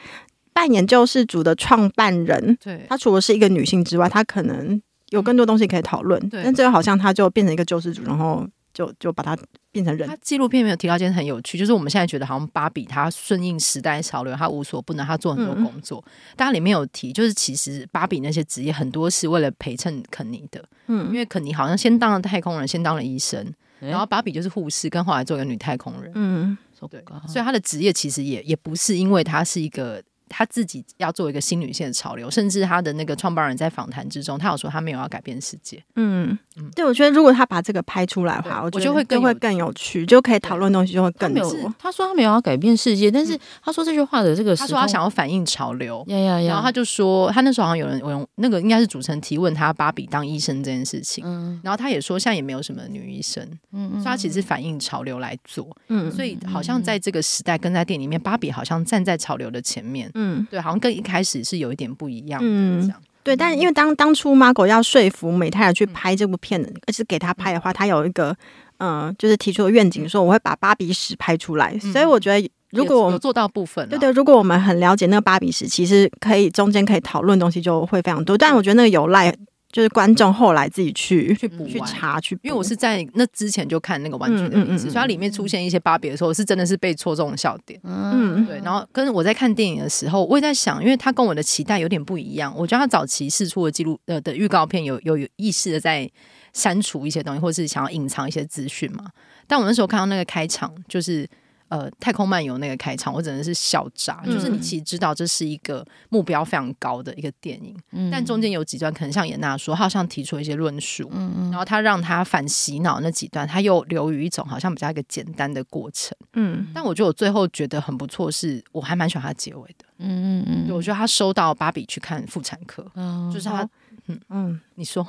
[0.53, 4.79] 扮演救世主的创办人，对，他除了是一个女性之外，他可能
[5.09, 6.43] 有更多东西可以讨论，对。
[6.43, 9.37] 但最后好像他就变成一个救世主，然后就就把它
[9.71, 10.15] 变成人他。
[10.17, 16.03] 纪录片没有提到一件很有趣，就是我们现在觉得好像芭比她顺应时代潮流，她无所不能，她做很多工作。
[16.35, 23.39] 但它里面有提，就是其实芭比那些职业很多是为了陪衬肯尼的，嗯因嗯为肯尼好像先当了太空人，先当了医生，
[23.81, 26.11] 诶然后芭比就是护士，跟后来做一个女太空人。
[26.15, 26.57] 嗯
[26.89, 30.01] 对，所以她的职业其实也也不是因为她是一个。
[30.29, 35.83] 她自己要做一个新女性的潮流，甚至他的那个创办人在访谈之中，他有说他没有要改变世界。
[35.95, 36.37] 嗯，
[36.75, 51.59] 对，我觉得如果他把这个拍出来的话，我我觉得会更会更有趣，就可以讨论的东西就会更多。，他说他没有要改变世界，但是他说这句话的这个时候，他说他想要反映潮流，呀呀呀，然后他就说，他那时候好像有人，用那个应该是主持人提问他芭比当医生这件事情，嗯。
[51.63, 56.11] 然后他也说现在也没有什么女医生，嗯所以他其实是反映潮流来做，嗯。
[56.11, 60.47] 所以好像在这个时代跟在店里面，芭比好像站在潮流的前面，嗯。
[60.51, 68.35] 对，好像跟一开始是有一点不一样的，嗯这样对，但因为当当初 Margot 要说服美泰尔去拍这部片的，而且给他拍的话，他有一个
[68.77, 71.77] 嗯、呃就是提出的愿景，说我会把芭比史拍出来。
[71.79, 78.37] 所以我觉得，如果我们做到部分，对对，如果我们很了解那个芭比史，其实可以中间可以讨论的东西就会非常多。
[78.37, 79.35] 但我觉得那个有赖
[79.71, 87.79] 就是观众后来自己去去去查去，因为我是在那之前就看那个玩具的名字，嗯嗯嗯嗯所以它里面出现一些芭比的时候，是真的是被戳中的笑点。
[87.83, 92.51] 嗯对，然后跟我在看电影的时候，我也在想，因为它跟我的期待有点不一样。
[92.57, 96.09] 我觉得他早期试出的记录呃的预告片有有有意识的在
[96.51, 99.05] 删除一些东西，或是想要隐藏一些资讯嘛。
[99.45, 101.27] 但我那时候看到那个开场，就是
[101.69, 104.21] 呃太空漫游那个开场，我真的是笑炸。
[104.25, 104.33] 嗯。
[104.33, 107.75] 就是你其实知道这是一个目标非常高的一个电影，
[108.11, 111.09] 但中间有几段可能像严娜说，他好像提出一些论述，
[111.51, 116.15] 然后他让他反洗脑那几段，他又流于一种好像比较一个简单的过程。
[116.33, 116.67] 嗯。
[116.73, 119.85] 但我觉得我最后觉得很不错，是我还蛮喜欢他结尾的。
[119.99, 123.67] 嗯嗯嗯，我觉得他收到芭比去看妇产科，嗯，就是他，
[124.07, 124.19] 嗯。
[124.29, 125.05] 嗯，你说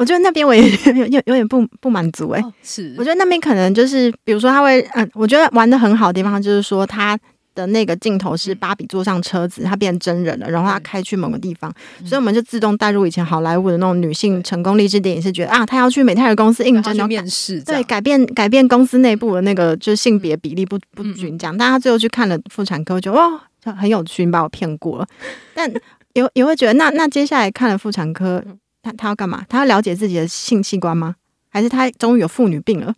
[0.00, 0.62] 我觉得那边我也
[0.96, 2.94] 有有有点不不满足哎、哦是。
[2.96, 7.18] 我觉得那边可能就是，比如说他会，嗯，我觉得玩的很好的地方就是说他。
[7.52, 11.70] 的那个镜头是芭比坐上车子，她变真人了，然后她开去某个地方，
[12.06, 23.28] 所以我们就自动带入以前好莱坞的那种女性成功励志电影，是觉得啊，她要去美泰尔公司应征，面试，对，改变改变公司内部的那个就是性别比例不不均这样，但她最后去看了妇产科，就哇，
[23.62, 25.06] 就很有趣，你把我骗过了。
[25.52, 25.68] 但
[26.14, 28.42] 也也会觉得，那那接下来看了妇产科，
[28.82, 29.44] 他他要干嘛？
[29.48, 31.16] 他要了解自己的性器官吗？
[31.48, 32.94] 还是他终于有妇女病了？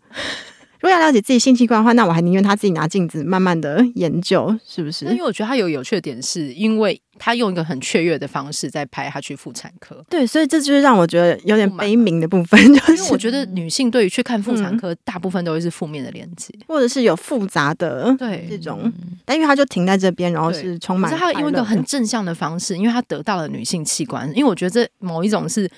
[0.83, 5.11] 如果要了解自己性器官的话，那我还宁愿他自己拿镜子慢慢的研究，是不是那？
[5.11, 10.03] 因为我觉得他有有趣的点，是因为他用一个很雀跃的方式在拍他去妇产科。
[10.09, 16.53] 对，所以这就是让我觉得有点悲鸣 的部分，就是因为我觉得女性对于去看妇产科，大部分都会是负面的连接。
[16.67, 18.91] 或者是有复杂的对这种，
[19.23, 24.27] 但因为他就停在这边，然后是充满可是他用一个很正向的方式，因为他得到了女性器官。
[24.35, 25.71] 因为我觉得这某一种是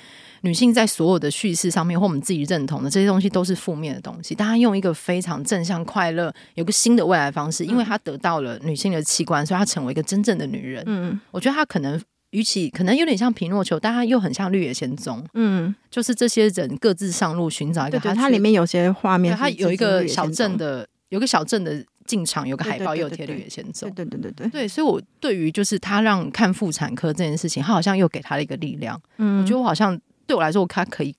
[0.45, 10.83] 女性在所有的叙事上面或我们自己认同的这些东西都是负面的东西，但她用一个非常正向、快乐、有个新的未来方式，因为她得到了女性的器官，所以她成为一个真正的女人。
[10.85, 11.99] 嗯，我觉得她可能。
[12.31, 15.23] 与其可能有点像皮诺丘，但他又很像绿野仙踪。
[15.35, 18.13] 嗯，就是这些人各自上路寻找一个他。
[18.13, 23.89] 它里面有些画面，它有一个小镇的，有个小镇的进场，有个海报，又贴绿野仙踪。
[23.91, 29.01] 对对对对对，所以，我对于就是他让看妇产科这件事情，他好像又给他了一个力量。
[29.17, 31.15] 嗯，我觉得我好像对我来说，我看可以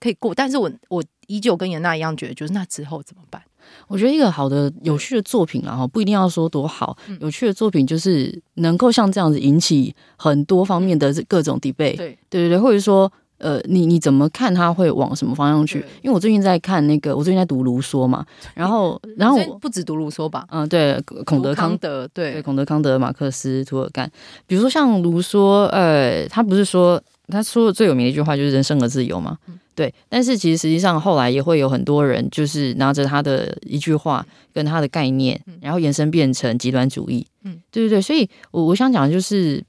[0.00, 3.42] 可以过，但是我我依旧跟颜娜一样觉得，就是那之后怎么办？
[3.88, 11.96] 我觉得一个好的、有趣的作品啊，哈，不一定要说多好，有趣的作品就是能够像这样子引起很多方面的各种 debate。
[11.96, 15.80] 对对对对，或者说，呃，你你怎么看他会往什么方向去？
[16.00, 24.08] 因为我最近在看那个，我最近在读卢梭嘛，然后然后我不止读卢梭吧，嗯，对，孔德康德，对，对，孔德康德、马克思、涂尔干，
[24.46, 29.36] 比如说像卢梭，呃，他不是说他说的最有名的一句话就是“人生而自由”嘛。
[29.74, 37.26] 对，但是其实实际上后来也会有很多人，就是拿着他的一句话跟他的概念，然后延伸变成极端主义。
[37.44, 39.62] 嗯，对对对，所以我我想讲的就是，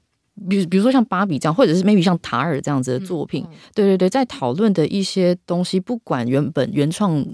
[0.48, 3.44] 比比如说像芭比这样，或者是 maybe 像塔尔这样子的作品，
[3.74, 7.24] 对对对，在讨论的一些东西，不管原本原创。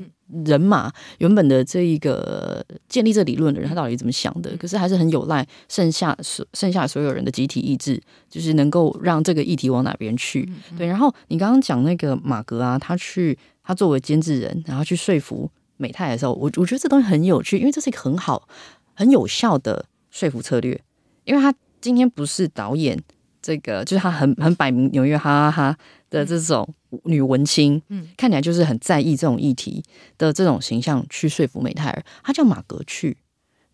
[0.45, 4.57] 人马原本的这一个建立这理论的人，他到底怎么想的？
[4.57, 10.49] 可是还是很有赖剩下所剩下所有人的集体意志，就是能够让这个议题往哪边去。
[10.77, 18.49] 对，然后你刚刚讲那个马格啊，他去他作为监制人，然后去说服美泰的时候，我我觉得这东西很有趣，因为这是一个很好
[18.95, 20.81] 很有效的说服策略，
[21.25, 22.99] 因为他今天不是导演。
[23.47, 25.79] 这个就是他很很摆明纽约哈哈哈
[26.09, 26.67] 的这种
[27.05, 29.83] 女文青，嗯，看起来就是很在意这种议题
[30.19, 33.17] 的这种形象去说服美泰尔，她叫马格去，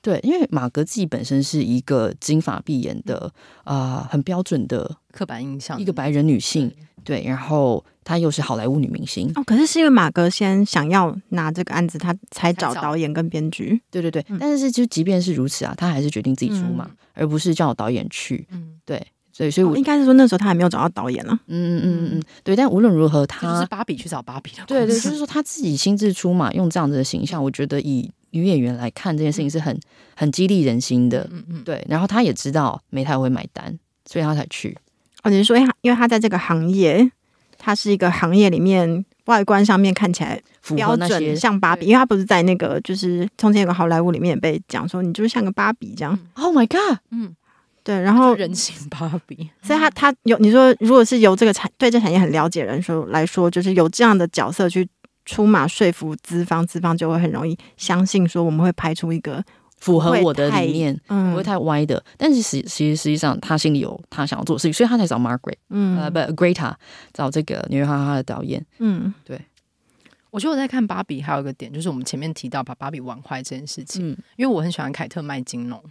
[0.03, 3.33] 对，因为马格自己本身是一个金发碧眼的
[3.65, 6.73] 啊、呃，很标准的刻板印象，一个白人女性，
[7.05, 9.31] 对，然后她又是好莱坞女明星。
[9.35, 19.07] 哦，可是是因为马格先想要拿这个案子，他才找导演跟编剧，对对对，嗯、但是就即便是如此啊，他还是决定自己出马，嗯、而不是叫导演去，嗯，对。
[19.41, 21.33] 对，所以我、哦、应该是说那时候他还没有找到导演了。
[21.47, 22.55] 嗯嗯嗯嗯，对。
[22.55, 24.63] 但无论如何，他就是芭比去找芭比的。
[24.67, 29.81] 对对，就是说他自己亲自出马，用这样子的形象，我觉得以女演员来看这件事情是很
[30.15, 31.27] 很激励人心的。
[31.33, 31.83] 嗯嗯，对。
[31.89, 34.77] 然后他也知道没太会买单，所以他才去。
[35.23, 37.11] 哦，你是说，因为他在这个行业，
[37.57, 40.39] 他是一个行业里面外观上面看起来
[40.77, 46.19] 标准像芭比，因为他不是在那个就是从前有个好莱坞里面也被讲说你就是像个芭比这样。
[46.35, 46.99] Oh my god！
[47.11, 47.35] 嗯。
[47.83, 54.89] 对，然后人形芭比， 所以他他有你说，如果是由这个产对这产业很了解的人说来说，就是有这样的角色去
[55.25, 59.43] 出马说服资方，资方就会很容易相信说我们会拍出一个
[59.79, 61.97] 符合我的理念，嗯不会太歪的。
[61.97, 66.75] 嗯、但是实其实实际上他心里有他想要做的事情，所以他才找 Margaret，嗯，呃不 Greta
[67.13, 69.41] 找这个纽约哈哈哈的导演，嗯，对。
[70.31, 75.83] 我觉得我在看芭比还有一个点，就是我们前面提到把芭比玩坏这件事情，嗯、因为我很喜欢凯特麦金龙。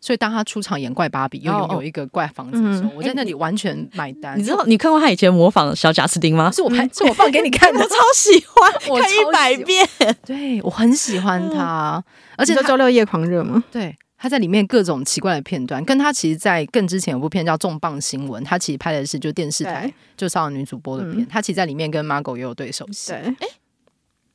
[0.00, 4.38] 所以当他出场演怪芭比，又有有一个怪房子的时候，我在那里完全买单。
[4.38, 6.50] 你知道你看过他以前模仿小贾斯汀吗？
[6.50, 8.72] 是我拍，是我放给你看的， 我超喜欢，
[9.02, 9.86] 看一百遍。
[10.24, 12.02] 对，我很喜欢他，
[12.36, 13.62] 而且他周六夜狂热吗？
[13.70, 21.26] 对，他在里面各种奇怪的片段，跟他其实，在更之前有部片叫《重磅新闻》，他其实拍的是就电视台就少女主播的片。
[21.26, 23.12] 他其实在里面跟 Margot 也有对手戏。
[23.12, 23.34] 哎，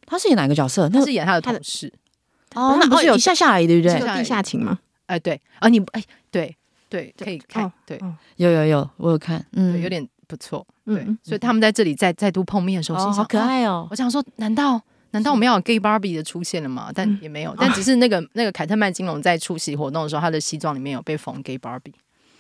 [0.06, 0.88] 他是演哪个角色？
[0.90, 1.92] 他是演他的同事。
[2.54, 4.00] 哦，那不是有一下下来对不对？
[4.00, 4.78] 地下情吗？
[5.08, 6.56] 哎，对啊，你哎，对
[6.90, 8.00] 对，可以看，对，
[8.38, 13.88] 有有有，我有看，嗯，有点不错，对，所以他们在这里再再度碰面的时候，好可爱哦！
[13.92, 14.82] 我想说，难道
[15.12, 16.92] 难道我们要有 gay Barbie 的出现了吗？
[16.94, 21.94] 但也没有，但只是那个那个凯特曼金龙在出席活动的时候，他的西装里面有被缝 gay Barbie。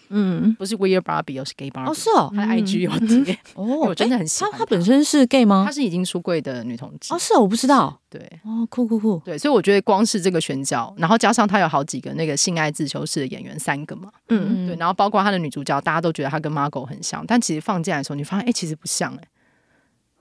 [0.09, 1.89] 嗯，不是 Weird Barbie，而是 Gay Barbie。
[1.89, 3.37] 哦，是哦，他的 IG 有贴。
[3.55, 4.59] 哦，我真的很喜欢他。
[4.59, 5.63] 他本身是 gay 吗？
[5.65, 7.13] 他是已经出柜的女同志。
[7.13, 7.99] 哦，是哦，我不知道。
[8.09, 9.21] 对，哦，酷酷酷。
[9.25, 14.09] 对，所以我觉得光是这个选角，然后加上他有好几个那个性爱自修室的演员，三个嘛。
[14.29, 14.67] 嗯嗯。
[14.67, 19.23] 对，然后包括他的女主角，大家都觉得他跟 Margot 很像，但其实放进来的时候，你发现哎，其实不像哎。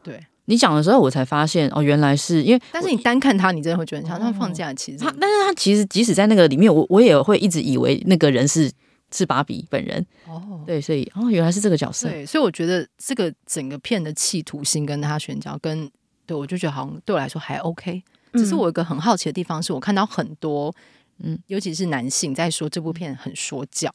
[0.02, 4.20] 对，你讲的时候，我才发现哦，原来是因为，但是你单看他，你真的会觉得很像。
[4.20, 8.70] 他放假其实他，但是他其实即使在那个里面，我我也会一直以为那个人是。
[9.14, 10.04] 是芭比本人。
[10.26, 15.88] 哦，对，所以哦，原来是这个角色，对，所以我觉得这个整个片的企图心跟他选角跟
[16.26, 18.02] 对我就觉得好像对我来说还 OK，
[18.32, 20.74] 只是我有一个很好奇的地方是我看到很多
[21.22, 23.88] 嗯，尤其是男性在说这部片很说教。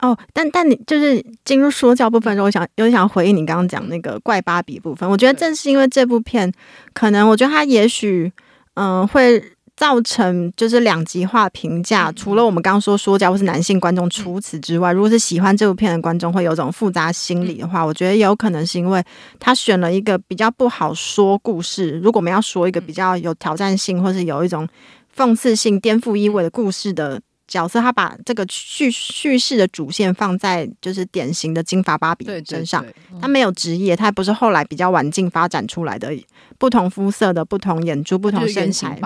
[0.00, 6.52] 哦，但但你就是进入说教部分的时候，我想有点想回应你刚刚讲那个怪芭比部分，我觉得正是因为这部片，
[6.92, 8.30] 可能我觉得他也许
[8.74, 9.42] 嗯、呃、会。
[9.78, 12.10] 造成就是两极化评价。
[12.12, 19.00] 除了我们刚刚说说教或是男性观众，除此之外，如果是喜欢这部片的观众会有种复杂心理的话，我觉得有可能是因为
[19.38, 21.92] 他选了一个比较不好说故事。
[22.02, 24.68] 如果我们要说一个比较有挑战性，或是有一种
[25.16, 27.20] 讽刺性、颠覆意味的故事的。
[27.48, 36.14] 角色他把这个叙叙事的主线放在就是典型的金发芭比身上，对对对，他没有职业，他也不是后来比较晚进发展出来的
[36.58, 38.98] 不同肤色的不同眼珠、不同身材。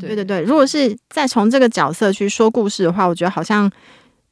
[0.00, 3.70] 对对对，如果是再从这个角色去说故事的话，我觉得好像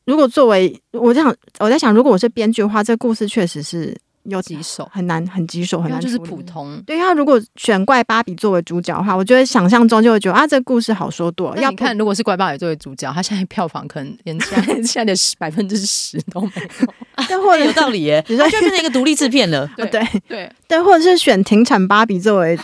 [0.05, 3.97] 如果作为我这样，我在想，如果我是编剧的话，这故事确实是。
[4.25, 6.01] 有棘手，很难，很棘手，很难。
[6.01, 6.83] 就是普通。
[6.87, 11.61] 对，他如果选怪芭比作为主角的话，我觉得想象中就会觉得啊，这个故事好说多了。
[11.61, 16.51] 要看，如果是怪芭比作为主角，他现在票房可能连现在 现在的百分之十都没
[16.81, 16.95] 有。
[17.29, 19.66] 但或者有道理耶，你说就变成一个独立制片了。
[19.77, 22.59] 对对对对，或者是选停产芭比作为，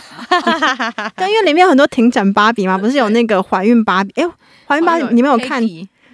[1.15, 4.13] 但因为里面有很多停产芭比嘛，不是有那个怀孕芭比？
[4.21, 4.27] 哎，
[4.67, 5.63] 怀孕芭比你们有看？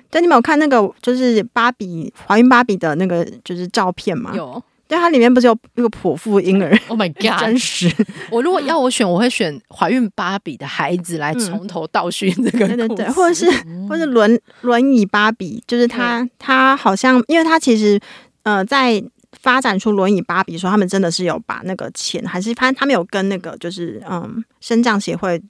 [0.09, 4.31] 对，你们有看那个就是芭比怀孕芭比的那个就是照片吗？
[4.35, 4.61] 有。
[4.93, 7.39] 对，它里面不是有一个剖腹婴儿？Oh my god！
[7.39, 7.91] 真实。
[8.29, 13.49] 我如果要我选，我会选怀孕芭比的孩子来从头倒叙这个、嗯、对对对，或者是
[13.89, 17.99] 或者轮轮椅芭比，就是他他好像，因为他其实
[18.43, 25.41] 呃在发展出轮椅芭比的时候，他们真的是有把那个钱，还是反正他们有跟那个就是嗯身障协会。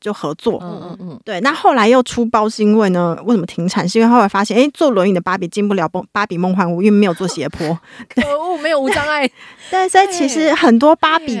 [0.00, 1.40] 就合作，嗯嗯嗯，对。
[1.40, 3.16] 那后来又出包是因为呢？
[3.24, 3.88] 为什么停产？
[3.88, 7.78] 是因为后来发现，哎，坐轮椅的芭比进不了芭比梦幻屋，因为没有做斜坡，
[8.08, 9.28] 可恶，没有无障碍。
[9.70, 11.38] 对，所以其实很多芭比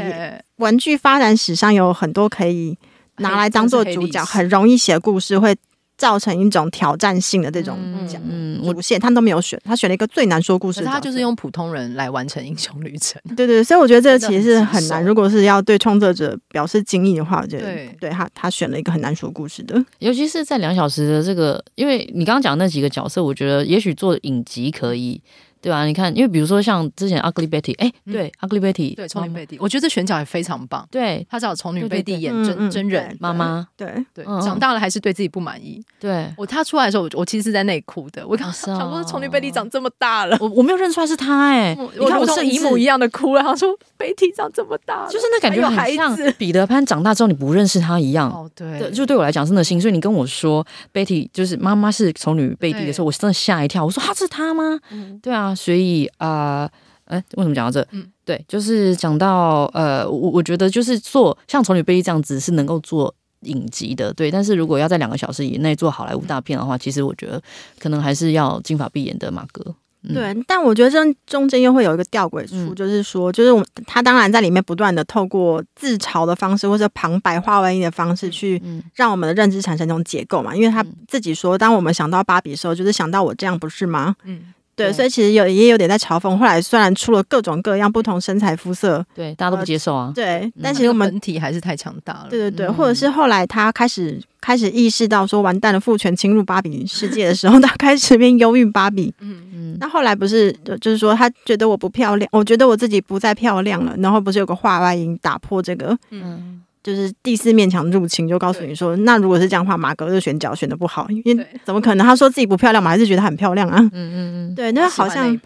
[0.56, 2.76] 玩具发展史上有很多可以
[3.18, 5.56] 拿来当做主角，很容易写故事会。
[5.98, 7.76] 造成一种挑战性的这种
[8.08, 13.20] 讲嗯，主线他都没有选，他选了一个最难说故事，他就是用普通人来完成英雄旅程。
[13.36, 15.04] 对对，所以我觉得这个其实是很难。
[15.04, 25.20] 如果是要对创作者表示敬意的话，我觉得对，对他他选了一个很难说故事的，尤其是在两小时的这个，因为你刚刚讲那几个角色，我觉得也许做影集可以。
[25.60, 30.86] 对啊，你看，因为比如说像之前 Ugly Betty，哎，对，Ugly Betty，对，丑女贝蒂，我觉得这选角也非常棒。
[30.90, 35.82] 对，他找丑女贝蒂演真真人妈妈，对对，长大了还是对自己不满意。
[35.98, 38.26] 对，我他出来的时候，我我其实是在内哭的。
[38.26, 41.74] 我刚想说，丑女贝蒂长这么大了，我我没有认出来是他哎。
[41.74, 43.42] 你看我是一模一样的哭了。
[43.42, 48.30] 他说贝蒂长这么大，就是那感觉很像彼得潘长大之后你不认识他一样。
[48.30, 49.80] 哦，对，就对我来讲真的心。
[49.80, 53.84] 所以你跟我说贝蒂就是妈妈是丑女贝蒂的时候，我真的吓一跳。
[53.84, 54.78] 我说他是他吗？
[55.22, 56.70] 对啊，所以啊。
[57.08, 57.80] 啊，哎，为什么讲到这？
[57.92, 64.30] 嗯，对，就是讲到呃，我我觉得就是做像《丑女贝蒂》这样子是能够做影集的，对。
[64.30, 67.42] 但是如果要在两个小时以内做好莱坞大片的话，其实我觉得
[67.78, 69.74] 可能还是要金发碧眼的马哥。
[70.02, 78.62] 嗯、对，但我觉得这中间又会有一个吊诡处，嗯、就是说，就是我他当然在里面不断的透过自嘲的方式或者旁白化外音的方式去
[78.94, 80.54] 让我们的认知产生一种解构嘛。
[80.54, 84.14] 因为他自己说，当我们想到芭比的时候，就是想到我这样，不是吗？
[84.24, 84.52] 嗯。
[84.78, 86.36] 对，所以其实有也有点在嘲讽。
[86.36, 90.12] 后来虽然出了各种各样不同身材肤色，对大家都不接受啊。
[90.14, 92.26] 对，但其实我们本体还是太强大了。
[92.30, 99.12] 对对对，或者是后来他开始开始意识到说完蛋了，父权侵入芭比世界的时候，他开始变忧郁芭比。
[99.20, 99.76] 嗯嗯。
[99.80, 106.62] 那后来不是就是说他觉得我不漂亮，我觉得我自己不再漂亮了，然后不是有个话外音打破这个嗯。
[106.88, 112.06] 就是第四面墙入侵，就告诉你说，那如果是这样的话，马格的选角选的不好，因为怎么可能？
[112.06, 113.76] 他说自己不漂亮嘛，还是觉得很漂亮啊？
[113.78, 115.38] 嗯嗯嗯， 对，那好像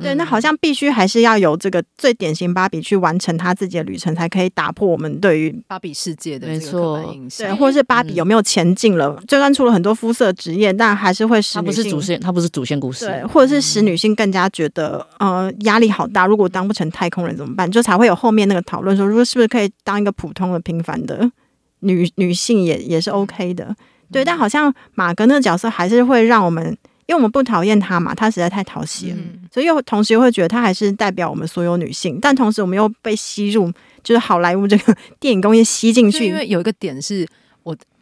[0.00, 7.48] 对，那好像必须还是要有这个最典型芭比去完成他自己的旅程，才可以打破我们对于芭比世界的这个印象。
[7.48, 9.20] 对，或者是芭比有没有前进了？
[9.26, 16.24] 就算出了很多肤色职业，但还是会使女性，他不是主线，他不是主线故事，对，或者是使女性更加觉得呃压力好大。
[16.24, 17.68] 如果当不成太空人怎么办？
[17.68, 21.32] 就才会有后面那个讨论说，如果是不是可以当一个普通的平凡的。
[21.80, 23.76] 女女性也也是 OK 的，
[24.10, 26.64] 对，但好像马格那个角色还是会让我们，
[27.04, 33.70] 因为我们不讨厌他嘛，他实在太讨喜了，嗯、所以又同时又会觉得他还是代表我们所有女性，但同时我们又被吸入，
[34.02, 37.28] 就是好莱坞这个 电影工业吸进去，因为有一个点是我。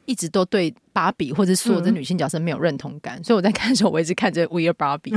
[0.05, 5.15] 一直都对芭比或者所有的女性角色没有认同感，嗯、所以我在看的时候，我一直看着 We Are Barbie。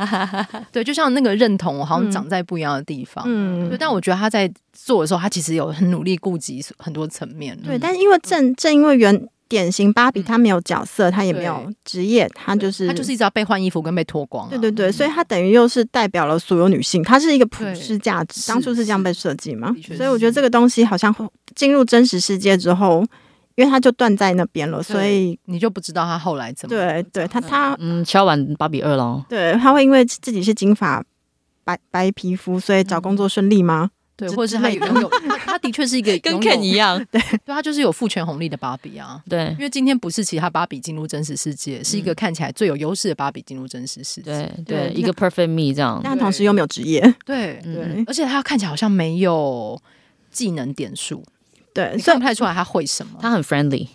[0.70, 3.24] 对，就像那个认同，我好像长在不一样的地方。
[3.26, 7.58] 嗯，对，但我觉得他在做的时候，他其实有很努力顾及很多层面。
[7.62, 14.50] 对，但因为正正因为原典型芭比，她没有角色，她也没有职业，她就是她就是一直要被换衣服跟被脱光、啊。
[14.50, 19.74] 对对对，所以她等于又是代表了所有女性，她是一个普世价值，当初是这样被设计嘛？
[19.96, 21.12] 所以我觉得这个东西好像
[21.56, 23.04] 进入真实世界之后。
[23.56, 26.74] 因为他就断在那边了，所以你就不知道他后来怎么。
[26.74, 29.24] 对，对他他嗯，敲完芭比二了。
[29.28, 31.04] 对，他会因为自己是金发
[31.64, 33.90] 白白皮肤，所以找工作顺利吗？
[34.16, 39.22] 对，或者是他有拥有，他他的确是一个 跟 Ken 一样，对， 对他就是有父权红利的芭比啊。
[39.26, 44.30] 对，因为今天不是其他芭比进入真实世界，是一个看起来最有优势的芭比进入真实世界。
[44.64, 47.00] 对对，一个 perfect me 这样，但同时又没有职业。
[47.24, 49.80] 对对，而且他看起来好像没有
[50.30, 51.24] 技能点数，
[51.74, 53.12] 对，看不太出来他会什么。
[53.20, 53.86] 他很 friendly，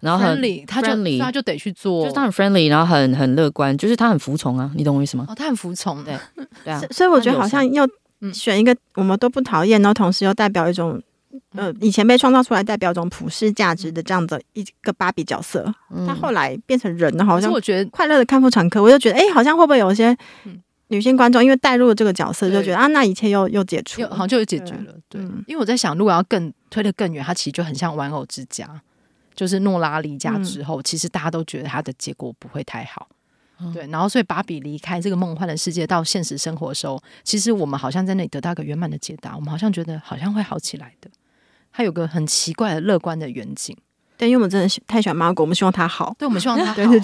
[0.00, 5.26] 然后很 friendly，他就他就得去做，就是他很 friendly，然后很很乐观，就是他很服从啊，你懂我意思吗？
[5.28, 6.16] 哦，他很服从，对
[6.64, 7.86] 对啊， 所以我觉得好像要。
[8.34, 11.00] 选一个我们都不讨厌，然后同时又代表一种，
[11.54, 15.72] 呃，以前被创造出来代表一种普世价值的这样的一个芭比角色，
[16.04, 20.16] 他后来变成人了，好像我觉得快乐的看妇产科，我就觉得，哎，好像会不会有一些
[20.88, 24.94] 女性观众因为带入了这个角色，就觉得啊，那一切又又解除，好像就有解决了。
[25.08, 28.80] 对，因为我在想，如果要更推得更远，它其实就很像玩偶之家，
[29.34, 33.08] 就是诺拉离家之后，其实大家都觉得他的结果不会太好。
[33.74, 39.34] 对，然后所以芭比离开这个梦幻的世界到现实生活的时候，其实我们好像在那里得到一个圆满的解答。
[39.34, 41.10] 我们好像觉得好像会好起来的。
[41.72, 43.76] 他有个很奇怪的乐观的远景。
[44.16, 46.14] 对，因为我们真的太喜欢玛果，我们希望她好。
[46.18, 46.74] 对，我们希望她 好。
[46.74, 47.00] 对对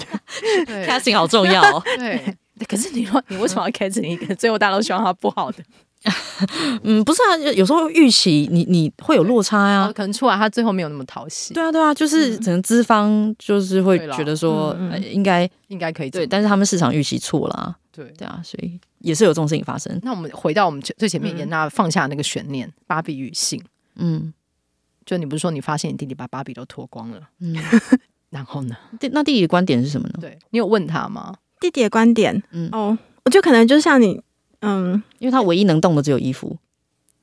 [0.65, 1.61] 对，casting 好重要。
[1.97, 5.63] 对， 可是你说你为什么要 casting 一个最后大家都希望他不好的？
[6.83, 11.53] 嗯，不是啊，有时候预期你你会有落差呀，可能出来他最后没有那么讨喜。
[11.53, 14.75] 对啊，对啊，就是可能资方就是会觉得说，
[15.11, 19.99] 应该应该可以对，但是他们市场预期错了，对对啊，所以也是有这种事情发生。
[20.03, 23.59] 那我们回到我们最前面，那放下那个悬念，芭比与性，
[23.95, 24.31] 嗯，
[25.07, 27.55] 就你不是说你发现你弟弟把芭比都脱光了，嗯，
[28.29, 28.75] 然后呢？
[29.11, 30.19] 那弟弟的观点是什么呢？
[30.21, 31.33] 对你有问他吗？
[31.59, 34.21] 弟弟的观点，嗯，哦，我就可能就像你。
[34.61, 36.57] 嗯，因为他唯一能动的只有衣服，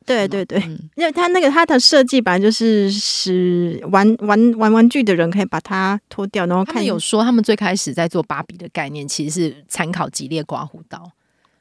[0.06, 6.84] 对对对，嗯、因为他那个他的设计本来就是使玩玩玩玩具的人可以把它脱掉，然后看。
[6.84, 11.10] 有说他们最开始在做芭比的概念，其实是参考吉列刮胡刀。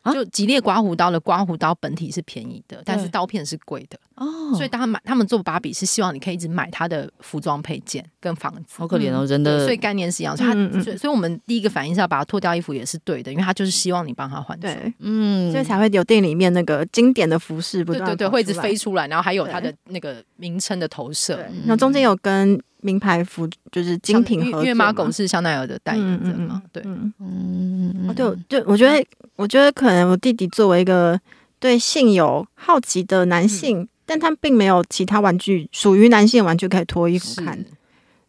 [0.06, 4.54] 就吉列刮胡刀的刮胡刀本体是便宜的，但是刀片是贵的哦。
[4.56, 8.76] 所以当他买，他们做芭比是希望你可以一直买他的服装配件跟房子。
[8.78, 9.64] 好可怜哦，真的。
[9.66, 14.74] 所以概念是一样，所以他所以所以我们第一个反应是要把它脱掉衣服也是对的，因为他就是希望你帮他换装。
[14.74, 21.38] 对，嗯，所以才会有电影里面那个经典的服饰，不断对对对，会一直飞出来，然后还有他的那个名称的投射。
[21.66, 27.14] 然后中间有跟名牌服就是精品合作，因为玛狗是香奈儿的代言人嘛，对，嗯。
[27.20, 29.04] 嗯，对对，我觉得。
[29.38, 31.20] 我觉得可能我弟弟作为一个
[31.60, 37.66] 对性有好奇的男性，嗯、但他并没有其他玩具属于男性的玩具可以脱衣服看，是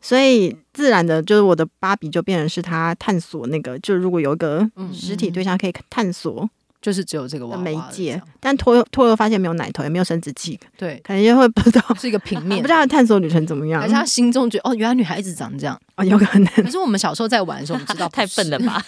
[0.01, 6.49] 所以自然的就是我的芭比就变成是他探索那个，就如果有一个实体对象可以探索。
[6.83, 13.81] 就是只有这个娃娃媒介，但脱脱了发现没有奶头，也没有生殖器，对，可能就会不知道 是一个平面，不知道探索旅程怎么样。
[13.81, 16.47] 而且他心中觉得哦，原来女孩子长这样 哦，有可能。
[16.47, 18.85] 可是我们小时候在玩的时候，我们知道 太笨了吧？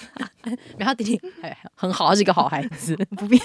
[0.77, 1.19] 然后弟弟
[1.77, 3.41] 很好，他是一个好孩子，不便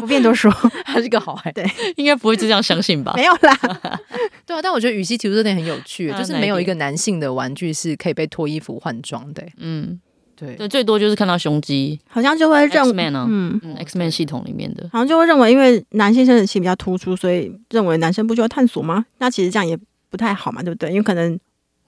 [0.00, 0.50] 不便多说，
[0.86, 1.62] 他是一个好孩子。
[1.62, 3.12] 对，应该不会就这样相信吧？
[3.14, 4.00] 没有啦，
[4.46, 4.62] 对啊。
[4.62, 9.46] 但我觉得雨熙提出这点很有趣，就是没有一个男性的玩具是可以被脱衣服换装的。
[9.58, 10.00] 嗯。
[10.42, 19.06] 对对，最多就是看到胸肌，好像就会认啊，嗯嗯，X-Men 系统里面的，好像就会认为，因为男性生殖器比较突出，所以认为男生不需要探索吗？
[19.18, 19.78] 那其实这样也
[20.10, 20.90] 不太好嘛，对不对？
[20.90, 21.38] 因为可能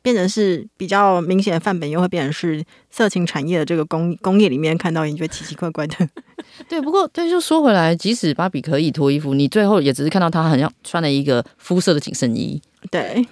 [0.03, 6.09] 变成是比较明显的范本，又会变成是色情产业的这个工工业里面看到，你觉得奇奇怪怪的。
[6.69, 13.27] 对，不过对，就说回来，即使芭比可以脱衣服，你最后也只是看到她好像穿了一个肤色的紧身衣，对。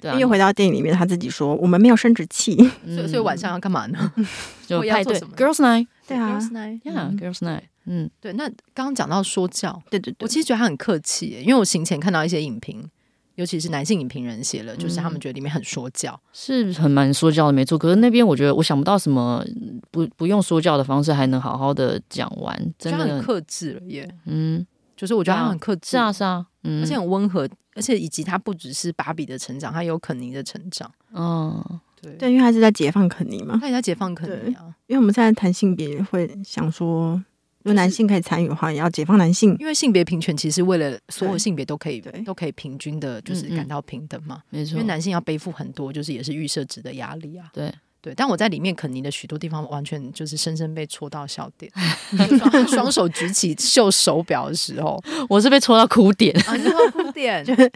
[0.00, 2.56] 对，因为回到电影里面，他自己说：“我们没有生殖器，
[2.86, 4.12] 所以所以晚上要干嘛呢？
[4.66, 8.32] 就 派对，Girls Night，对啊，Girls Night，Yeah，Girls Night，嗯，对。
[8.34, 12.88] 那刚刚讲到说教，对对对，我其实觉得他很客气，因为我行前看到一些影评，
[13.36, 17.76] 尤其是男性影评人写了，就是他们觉得里面很说教，是很蛮说教的，没错。
[17.78, 19.44] 可是那边我觉得我想不到什么
[19.90, 23.06] 不不用说教的方式还能好好的讲完，真的。
[23.06, 24.08] 很克制了耶。
[24.26, 24.66] 嗯，
[24.96, 26.46] 就是我觉得他很克制，是啊是啊，
[26.82, 27.48] 而且很温和。
[27.74, 30.90] 而且以及他不只是芭比的成长，他有肯尼的成长。
[31.12, 34.74] 嗯，对对，因为他是在解放肯尼嘛，他也在解放肯尼啊。
[34.86, 37.14] 因为我们现在谈性别，会想说，
[37.62, 39.56] 如果男性可以参与的话，也要解放男性。
[39.58, 44.42] 因为性别平权其实为了所有性别都可以对都可以平均的，就是感到平等嘛。
[44.50, 47.50] 没错，因为男性要背负很多，就是也是预设值的压力啊。
[47.52, 47.72] 对。
[48.02, 51.70] 对，但我在里面肯尼的许多地方完全就是深深被戳到笑点。
[52.68, 55.00] 双手举起秀手表的时候，
[55.30, 57.70] 我是被戳到哭点，啊，戳到哭点， 就是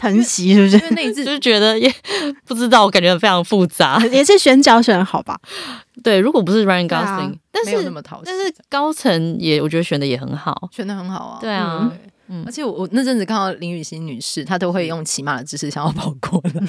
[0.00, 0.76] 疼惜，是不是？
[0.76, 1.88] 因为那一次就是觉得也
[2.44, 4.04] 不知道，我感觉非常复杂。
[4.06, 5.38] 也是选角选好吧？
[6.02, 11.38] 对，如果不是 Ryan Gosling，但是没有那么讨喜，但是高层也我觉得选的也很好，选的很好啊。
[11.40, 11.78] 对啊。
[11.92, 12.10] 嗯，
[12.46, 16.62] 而且我我那阵子看到林雨欣女士，她都会用骑马的姿势想要跑过来。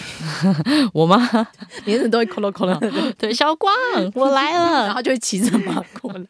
[0.94, 1.48] 我吗？
[1.86, 3.14] 连人都会咯咯咯咯。
[3.18, 3.74] 对，小光，
[4.16, 6.26] 我来了， 然后就会骑着马过来。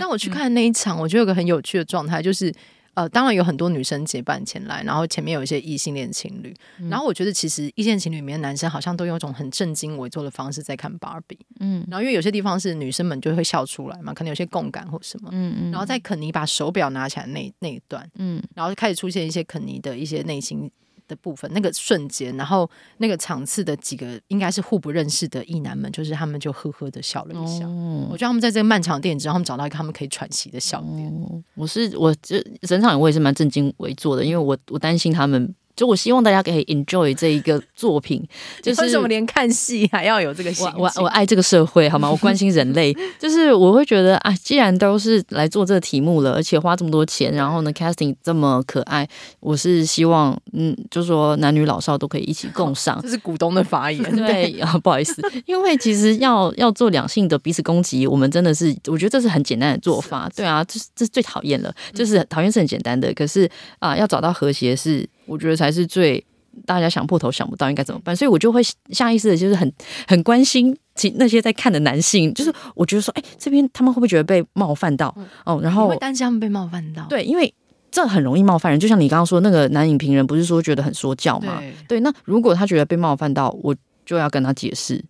[0.00, 2.52] 但我去看那一场，我觉得有个很有趣的状态，就是
[2.94, 20.70] 呃，当然有很多女生结伴前来，然后前面有一些异性恋情侣，嗯、然后我觉得其实异性恋情侣里面的男生好像都用一种很正襟危坐的方式在看芭比，嗯，然后因为有些地方是女生们就会笑出来嘛，可能有些共感或什么，嗯嗯，然后在肯尼把手表拿起来那那一段，嗯，然后开始出现一些肯尼的一些内心。
[21.06, 27.66] 的部分，那个瞬间，然后那个场次的几个应该是互不认识的异男们，就是他们就呵呵的笑了一下。
[27.66, 31.08] 哦、我觉得他们在这个漫长的电影之后，他们找到一个他们可以喘息的笑点。
[31.08, 35.54] 哦、我是我这整场我也是蛮震惊为坐的，因为我我担心他们。
[35.76, 38.22] 就我希望大家可以 enjoy 这一个作品，
[38.62, 40.52] 就是为什么连看戏还要有这个？
[40.60, 42.10] 我我我爱这个社会，好吗？
[42.10, 49.08] 我关心人类， 就是我会觉得啊，既然都是来做这个题目了，而且花这么多钱，然后呢，casting 这么可爱，
[49.40, 53.00] 我是希望，嗯，就是说男女老少都可以一起共赏。
[53.02, 63.50] 这是股东的发言，对啊，不好意思，因为其实要要做两性的彼此攻击，我们真的是，我觉得这是很简单的做法，对啊，这这是最讨厌了，就是讨厌是很简单的，可是
[63.80, 65.08] 啊，要找到和谐是。
[65.26, 66.24] 我觉得才是最
[66.66, 69.72] 大家想破头想不到应该怎么办，所以我就会下意识的，就是很
[70.06, 75.14] 很关心其那些在看的男性，就是我觉得说，哎，这边他们会不会觉得被冒犯到？
[75.44, 77.06] 哦，然后会担心他们被冒犯到？
[77.08, 77.52] 对，因为
[77.90, 81.58] 这很容易冒犯人，就像你刚刚说那个男影评人，不是说觉得很说教吗？
[81.58, 83.74] 对，对，那如果他觉得被冒犯到，我
[84.06, 85.04] 就要跟他解释。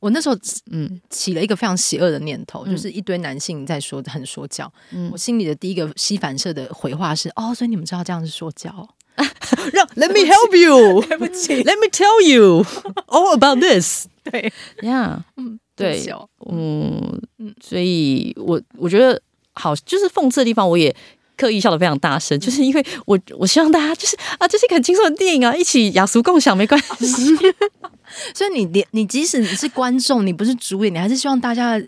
[0.00, 0.38] 我那时候
[0.70, 8.88] 嗯起了一个非常邪恶的念头，嗯、就是一堆男性在说很说教，嗯、我心里的第一个吸反射的回话是，哦，所以你们知道这样是说教。
[9.72, 12.64] 让 Let me help you，对不起，Let me tell you
[13.06, 14.06] all about this。
[14.22, 16.04] 对，Yeah，，嗯，对，
[16.50, 17.20] 嗯，
[17.60, 19.20] 所以我我觉得
[19.54, 20.94] 好，就是讽刺的地方，我也
[21.36, 27.36] 刻意笑得非常大声，就是因为我我希望大家就是啊，这是一个很轻松的电影啊，一起雅俗共享没关系。
[28.34, 31.80] 所以你连你即使你是观众，你不是主演，你还是希望大家。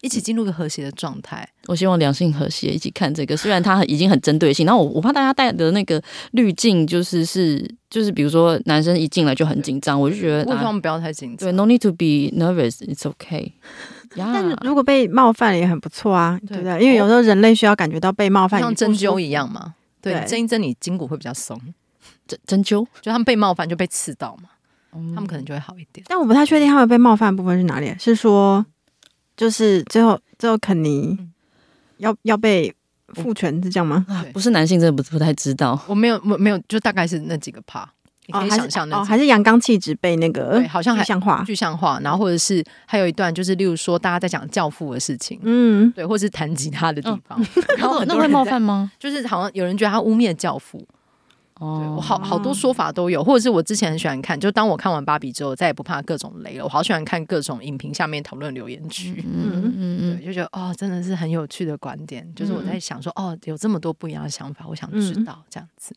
[0.00, 1.48] 一起进入个和谐的状态。
[1.66, 3.36] 我希望两性和谐，一起看这个。
[3.36, 7.58] 虽然它已经很针对性，然后我我怕大家带的那个滤镜就是是
[7.90, 11.48] 就是，比如说男生一进来就很紧张，我就觉得我希望不要太紧张。
[11.48, 13.52] 对，No need to be nervous, it's okay。
[14.16, 16.80] 但是如果被冒犯了也很不错啊，对不对？
[16.82, 19.74] 因为有时候人类需要感觉到被冒犯，像针灸一样嘛。
[20.00, 21.60] 对，针一针你筋骨会比较松。
[22.26, 24.48] 针针灸，就他们被冒犯就被刺到嘛，
[25.14, 26.04] 他们可能就会好一点。
[26.08, 28.64] 但我不太确定他们被冒犯的部分是哪里，是说。
[29.38, 31.16] 就是最后最后肯尼
[31.98, 32.74] 要要被
[33.14, 34.04] 父权是这样吗？
[34.34, 35.80] 不是男性，真的不不太知道。
[35.86, 37.86] 我没有，没没有，就大概是那几个 part，
[38.26, 42.00] 你可以想象那哦，还是阳刚气质被那个好像具象化，具象化。
[42.02, 47.40] 然后或者是还有一段，就是例如说大家在讲教父的事情，嗯，对，或是弹吉他的地方，
[47.78, 48.90] 然后那会冒犯吗？
[48.98, 50.84] 就是好像有人觉得他污蔑教父。
[51.58, 56.64] 哦，我好好多说法都有，或者是我之前很喜欢看，就当我看完芭比之后，再也不怕各种雷了。
[56.64, 62.26] 我好喜欢看各种影评下面讨论留言区， 嗯嗯嗯，对，就觉得哦，真的是很有趣的观点。
[62.34, 65.94] 就是我在想说，哦，有这么多不一样的想法，我想知道这样子。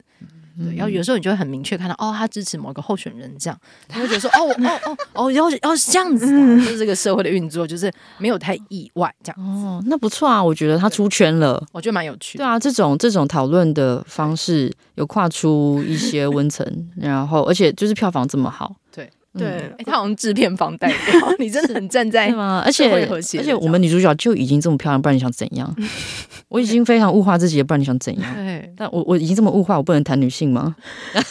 [0.58, 6.26] 对，然后有时候你就会很明确看到，哦，他支持某个候选人，这样， 他会觉得说，哦哦哦哦，要要是这样子，
[6.64, 9.46] 就是这个社会的运作，就是没有太意外这样。
[9.46, 12.44] 哦，那不错啊，我觉得他出圈了，我觉得蛮有趣的。
[12.44, 18.76] 对啊，这种这种讨论的方式有跨出一些温层，然后而且就是票房这么好，
[19.34, 22.62] 对对，他好像制片方代表， 你真的很站在吗？
[22.66, 25.74] 而且而且我们女主角就已经这么漂亮，不然你想怎样？
[26.50, 28.36] 我已经非常物化自己了，不然你想怎样？
[28.36, 30.76] 对，但我我已经这么物化，我不能谈女性吗？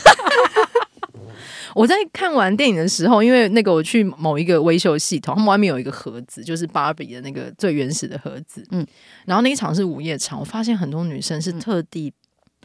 [1.73, 8.67] 我在看完电影的时候，因为那个我去某一个维修系统，他们外面有一个盒子，就是芭比的那个最原始的盒子。
[8.73, 8.85] 嗯，
[9.25, 12.13] 然后那一场是午夜场，我发现很多女生是特地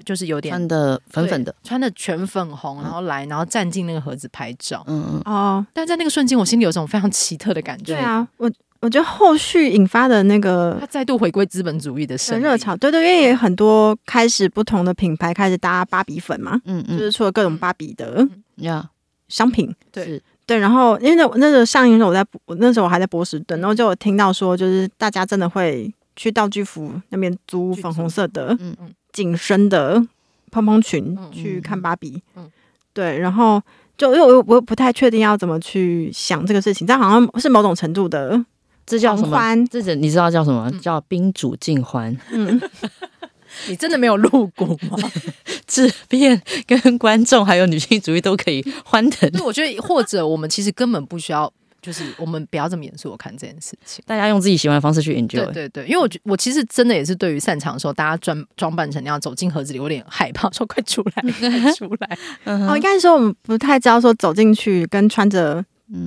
[0.03, 4.83] 就是有点穿的粉粉的，穿的全粉红，然后来，然后站进那个盒子拍照。
[4.87, 7.93] 嗯嗯哦，但在那个瞬间，我心里有种非常奇特的感觉。
[7.93, 8.51] 对啊，我。
[8.81, 18.27] 我觉得后续引发的那个，他再度回归资本主义的热潮，对对，因为也很多开始不同的品牌开始搭芭比粉嘛，嗯嗯，就是出了各种芭比的
[18.57, 18.87] 呀
[19.27, 20.21] 商品，对。
[20.45, 28.75] 对，然后因为那那个上映的时候，我在我那时候我还在波士顿，然后就有听到说，就是大家真的会去道具服那边租粉红色的嗯。
[28.79, 30.05] 嗯紧身的
[30.51, 32.51] 蓬蓬裙去看芭比，嗯，
[32.93, 33.61] 对，然后
[33.97, 38.45] 就因为我我不太确定要怎么去想这个事情，但好像是某种程度的。
[38.85, 39.39] 这叫什么？
[39.71, 40.69] 这是你知道叫什么？
[40.79, 42.15] 叫宾主尽欢。
[42.29, 42.61] 嗯，
[43.67, 45.11] 你真的没有录过吗？
[45.65, 49.27] 制片跟观众还有女性主义都可以欢腾。
[49.43, 51.51] 我觉得，或者我们其实根本不需要，
[51.85, 54.03] 就是我们不要这么严肃我看这件事情。
[54.07, 55.45] 大家用自己喜欢的方式去 enjoy。
[55.45, 61.21] 对对对，因为我觉我其实真的也是对于散场的时候，大家装装扮成那样走进盒子里，有点害怕， 说快出来，
[61.61, 62.17] 快出来。
[62.45, 65.63] 哦，应该说我们不太知道说走进去跟穿着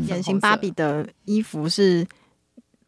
[0.06, 2.04] 典型芭比的衣服是。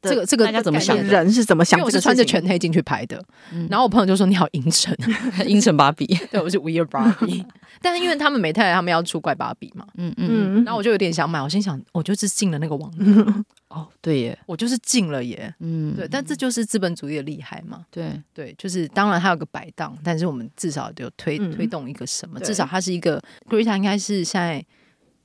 [0.03, 3.23] 这个这个大家怎么想人是怎么想我是穿着全黑进去拍的，
[3.53, 3.67] 嗯。
[3.71, 4.97] 然后我朋友就说你好阴沉，
[5.47, 7.45] 阴沉芭比， 对我是 weird Barbie，
[7.83, 10.29] 但是因为他们美泰来他们要出怪芭比嘛，嗯嗯，
[10.61, 21.51] 嗯，然后我就有点想买，我心想我就是进了那个网络，哦，对耶，我就是进了耶，嗯，对，但这就是资本主义的厉害嘛，对，对，就是当然它有个摆档，但是我们至少有推嗯。
[21.51, 24.65] 推动一个什么，至少它是一个 Greta 应该是现在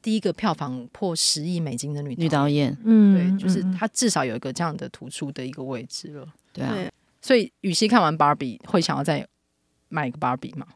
[0.05, 6.27] 第一个票房破十亿美金的女女导演，嗯对，就是嗯她至少有一个这样的突出的一个位置了。
[6.53, 6.75] 对啊，
[7.19, 9.27] 所以雨熙看完芭比会想要再
[9.89, 10.67] 买一个芭比吗？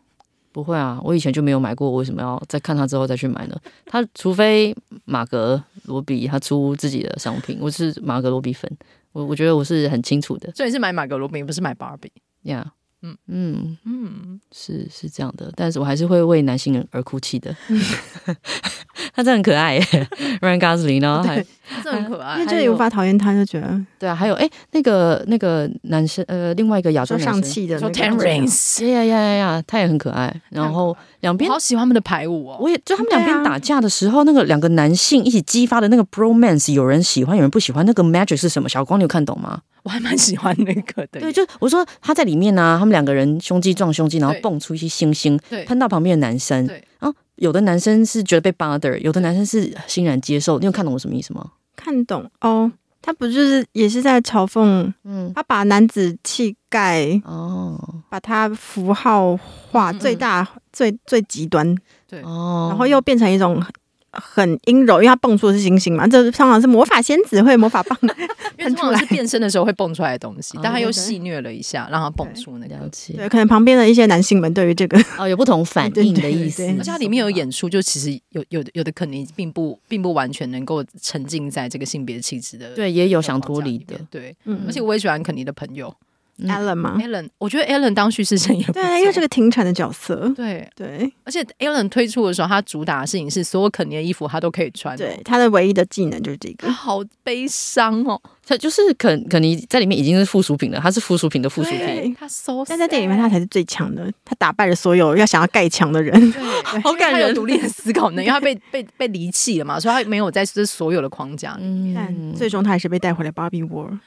[0.52, 3.56] 不会啊，我以前就没有买过，我为什么要再看他之后再去买呢？
[3.86, 4.76] 他除非
[5.06, 8.68] 马格罗比他出自己的商品，我是马格罗比粉，
[9.12, 12.12] 我我觉得我是很清楚的所以是买马格罗比，不是买芭比。
[12.42, 12.66] 呀。
[12.66, 12.72] Yeah,
[13.02, 17.56] 嗯嗯，嗯，是是这样的，但是我还是会为男性而哭泣的。
[19.20, 19.82] 他真的很可爱耶
[20.42, 22.46] 还他真的很可爱因爱为。
[22.48, 30.34] 这里无法讨厌他，就觉得对啊，还有哎，那个那个男生呃，另外一个亚洲男生，上气的说那个 Ten Rings，呀呀呀呀呀，他也很可爱。
[30.50, 32.58] 然后两边好喜欢他们的排舞哦。
[32.62, 37.86] 我也就他们两对啊边打架的时候，那个两个男性一起激发的那个 bromance，有人喜欢，有人不喜欢。
[37.86, 38.70] 那个 magic 是什么？
[38.70, 39.60] 小光，你有看懂吗？
[39.84, 41.20] 我还蛮喜欢那个的。
[41.20, 46.66] 对，就我说他在里面呢、啊，他们两个人胸肌撞胸肌，然后蹦出一些星星，对喷到旁边的男生。
[46.66, 50.60] 对然后有的男生是觉得被 bother，有的男生是欣然接受。
[50.60, 51.52] 你有看懂我什么意思吗？
[51.76, 52.72] 看懂哦。
[53.02, 61.74] 他不就是也是在嘲讽嗯，他把男子气概，哦把他符号化最大、最最极端，
[62.06, 63.64] 对，哦，然后又变成一种
[64.12, 67.98] 很阴柔，因为他蹦出的是星星嘛，这通常是魔法仙子会魔法棒，
[68.58, 72.76] 因为通常是变身的时候会蹦出来的东西哦，但他又戏虐了一下，让他蹦出那个。
[73.16, 76.64] 对，可能旁边的一些男性们对于这个， 哦，有不同反应的意思。
[76.64, 83.96] 而且它里面有演出，就其实有有的有的可能并不并不完全能够沉浸在这个性别气质的对，也有想脱离的。
[84.10, 85.94] 对，嗯而且我也喜欢肯尼的朋友
[86.42, 94.98] 嗯 Alan 吗，？Allen，我觉得 Allen 当叙事生也不对，错因为这个停产的角色，对，对而且 Allen 推出的时候，他主打的事情是所有肯尼的衣服他都可以穿。
[94.98, 101.80] 对，他的唯一的技能就是这他个，好悲伤哦，他就是肯肯尼在里面已经是附属品了，他是附属品的附属品。
[101.80, 111.94] 对他 so，但在电影里面他才是最强的，他打败了所有要想要盖墙的人，对，好感人独立的思考能力， 因为他被被被离弃了嘛，所以他没有在这所有的框架里面。
[111.94, 113.98] 但嗯，最终他还是被带回来 Barbie World。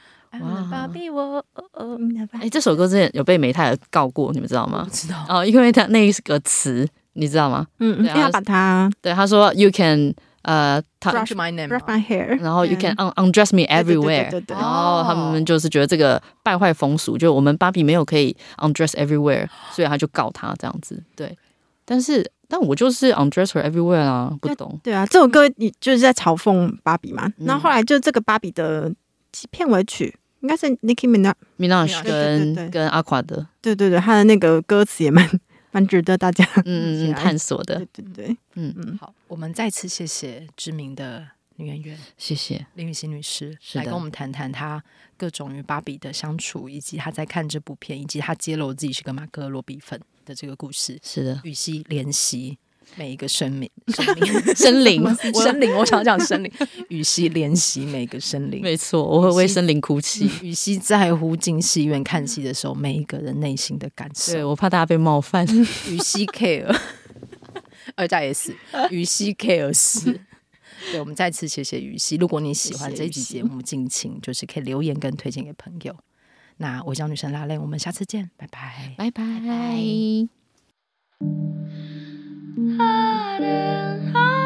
[0.41, 1.97] 哇芭比我，哦哦
[2.31, 4.95] 哎，这首歌之前有被梅泰尔告过，你们知道吗不？
[4.95, 7.67] 知道，哦，因为他那一个词你知道吗？
[7.79, 13.95] 嗯，因为要把它对，他说 you can 呃，他 Brush my name，brush my hair，然后 you 嗯 can un undress me 对对对
[13.95, 21.01] everywhere，对对然后他们就是觉得这个败坏风俗，就我们芭比没有可以 undress everywhere，所以他就告他这样子。
[21.15, 21.37] 对，
[21.85, 24.77] 但是但我就是 undress her everywhere 啊，不懂。
[24.83, 27.25] 对啊，这首歌你就是在嘲讽芭比嘛。
[27.37, 28.91] 嗯然后后来就这个芭比的
[29.49, 30.13] 片尾曲
[30.43, 32.69] 应该是 Nicki Minaj，Minaj 对对跟对。
[32.69, 35.27] 跟 Aqua 的，对对对，他的那个歌词也蛮
[35.71, 37.77] 蛮值得大家嗯 嗯嗯， 探索的。
[37.77, 41.25] 对，对对，嗯，嗯，好，我们再次谢谢知名的
[41.55, 42.65] 女演员谢谢。
[42.75, 43.85] 林雨欣女士是的。
[43.85, 44.83] 来跟我们谈谈她
[45.15, 50.99] 各种与芭比的相处，以及她在看这部片，以及她揭露自己是个马格罗比粉的这个故事。
[51.01, 52.57] 是的，雨熙怜惜
[52.95, 55.01] 每一个生命， 生命，森林，
[55.33, 56.51] 生灵，我想讲生灵。
[56.89, 60.29] 雨西怜惜每个生灵，没错，我会为森林哭泣。
[60.41, 64.33] 雨西在乎进戏院看戏的时候，每一个人内心的感受。
[64.33, 65.45] 对我怕大家被冒犯。
[65.89, 66.75] 羽西 care，
[67.95, 68.55] 二加 S，
[68.91, 70.19] 羽西 care 是。
[70.91, 72.17] 对，我们再次谢谢羽西。
[72.17, 75.95] 如果你喜欢这一集节目，敬请就是可以留言跟推荐给朋友。
[76.57, 78.93] 那我叫女神拉蕾，我们下次见，拜拜。
[78.97, 79.23] 拜拜。
[82.57, 84.42] heart and.